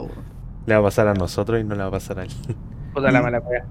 [0.66, 2.30] Le va a pasar a nosotros y no le va a pasar a él.
[2.94, 3.66] Puta la mala wea.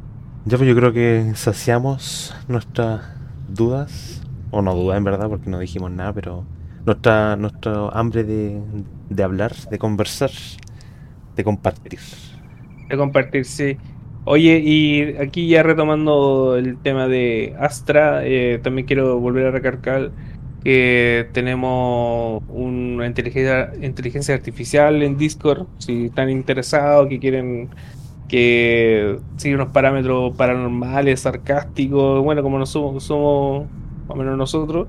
[0.45, 3.03] Ya pues yo creo que saciamos nuestras
[3.49, 6.45] dudas, o no dudas en verdad porque no dijimos nada, pero
[6.85, 8.61] nuestra nuestro hambre de,
[9.09, 10.31] de hablar, de conversar,
[11.35, 12.01] de compartir.
[12.89, 13.79] De compartir, sí.
[14.27, 20.13] Oye, y aquí ya retomando el tema de Astra, eh, también quiero volver a recalcar
[20.65, 27.69] que tenemos una inteligencia, inteligencia artificial en Discord, si están interesados, que quieren
[28.29, 33.67] que siga unos parámetros paranormales, sarcásticos, bueno, como no somos, somos
[34.09, 34.89] más o menos nosotros,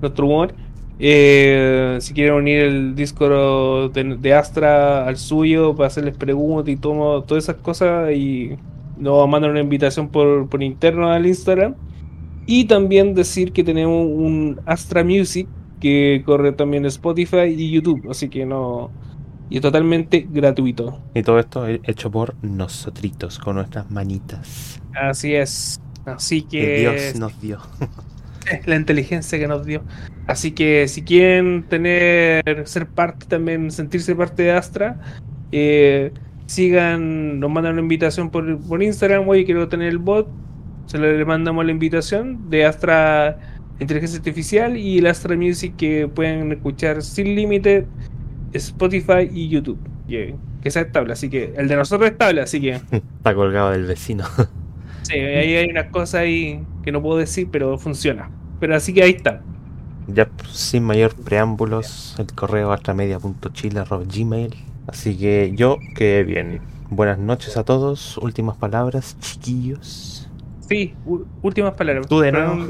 [0.00, 0.54] nuestro humor.
[0.98, 6.76] Eh, si quieren unir el Discord de, de Astra al suyo para hacerles preguntas y
[6.76, 8.56] todo, todas esas cosas y
[8.96, 11.74] nos mandan una invitación por, por interno al Instagram.
[12.46, 15.48] Y también decir que tenemos un Astra Music
[15.80, 18.90] que corre también Spotify y YouTube, así que no...
[19.50, 21.02] Y es totalmente gratuito.
[21.14, 25.78] Y todo esto he- hecho por nosotritos, con nuestras manitas Así es.
[26.06, 26.80] Así que que...
[26.80, 27.58] Dios nos dio.
[28.50, 29.84] Es la inteligencia que nos dio.
[30.26, 34.98] Así que si quieren tener, ser parte también, sentirse parte de Astra,
[35.52, 36.12] eh,
[36.46, 40.28] sigan, nos mandan una invitación por, por Instagram, oye, quiero tener el bot,
[40.86, 43.38] se le, le mandamos la invitación de Astra
[43.80, 47.86] Inteligencia Artificial y el Astra Music que pueden escuchar sin límite
[48.52, 49.78] Spotify y YouTube.
[50.08, 53.70] Que, que sea estable, así que el de nosotros es estable, así que Está colgado
[53.70, 54.24] del vecino.
[55.02, 58.30] sí, ahí hay unas cosas ahí que no puedo decir, pero funciona.
[58.60, 59.42] Pero así que ahí está.
[60.08, 64.54] Ya pues, sin mayor preámbulos, el correo astramedia.chile.gmail.
[64.86, 66.60] Así que yo quedé bien.
[66.90, 68.18] Buenas noches a todos.
[68.18, 70.11] Últimas palabras, chiquillos.
[70.72, 70.94] Sí,
[71.42, 72.06] últimas palabras.
[72.08, 72.66] Tú de nuevo.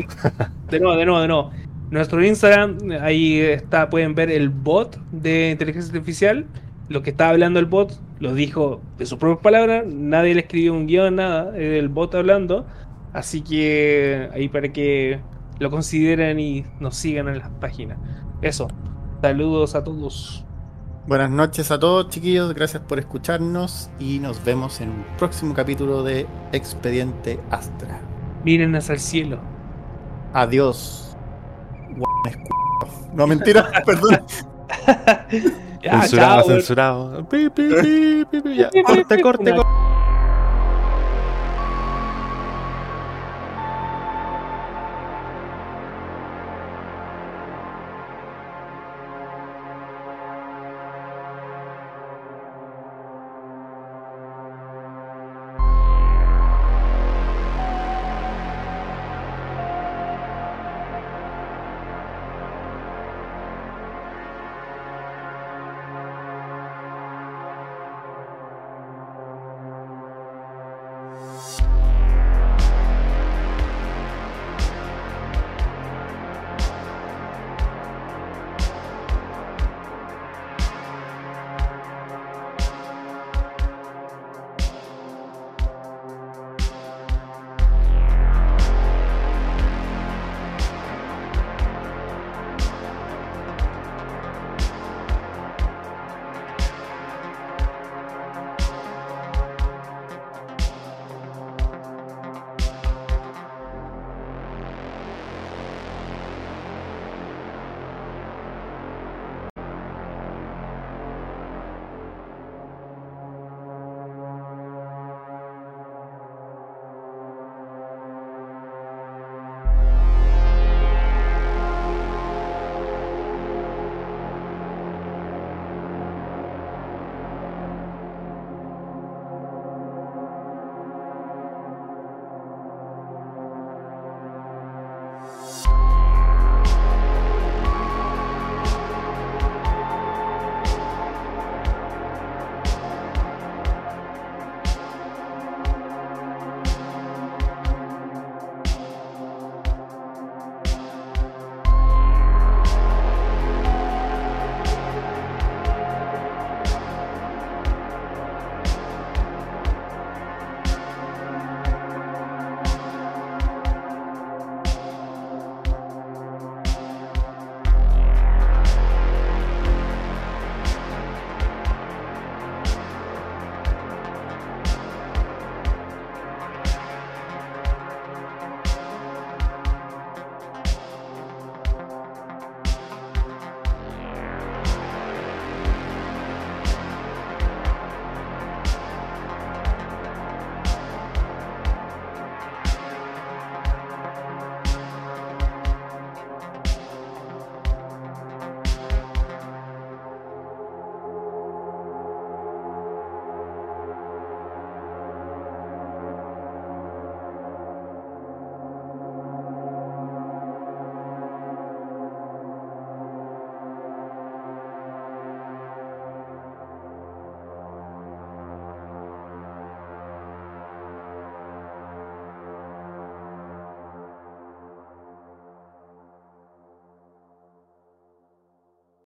[0.71, 1.51] De nuevo, de nuevo, de nuevo.
[1.91, 6.47] Nuestro Instagram, ahí está, pueden ver el bot de inteligencia artificial.
[6.89, 9.87] Lo que está hablando el bot lo dijo de sus propias palabras.
[9.87, 11.57] Nadie le escribió un guion, nada.
[11.57, 12.67] El bot hablando.
[13.13, 15.21] Así que ahí para que
[15.61, 17.99] lo consideren y nos sigan en las páginas.
[18.41, 18.69] Eso.
[19.21, 20.45] Saludos a todos.
[21.05, 22.55] Buenas noches a todos, chiquillos.
[22.55, 28.01] Gracias por escucharnos y nos vemos en un próximo capítulo de Expediente Astra.
[28.45, 29.41] Miren hacia el cielo.
[30.33, 31.17] Adiós.
[33.15, 34.23] No, mentira, perdón.
[35.83, 36.49] Ya, censurado, chao.
[36.49, 37.29] censurado.
[37.29, 38.71] Pi, pi, pi, pi, pi, ya.
[38.87, 39.92] Corte, corte, corte.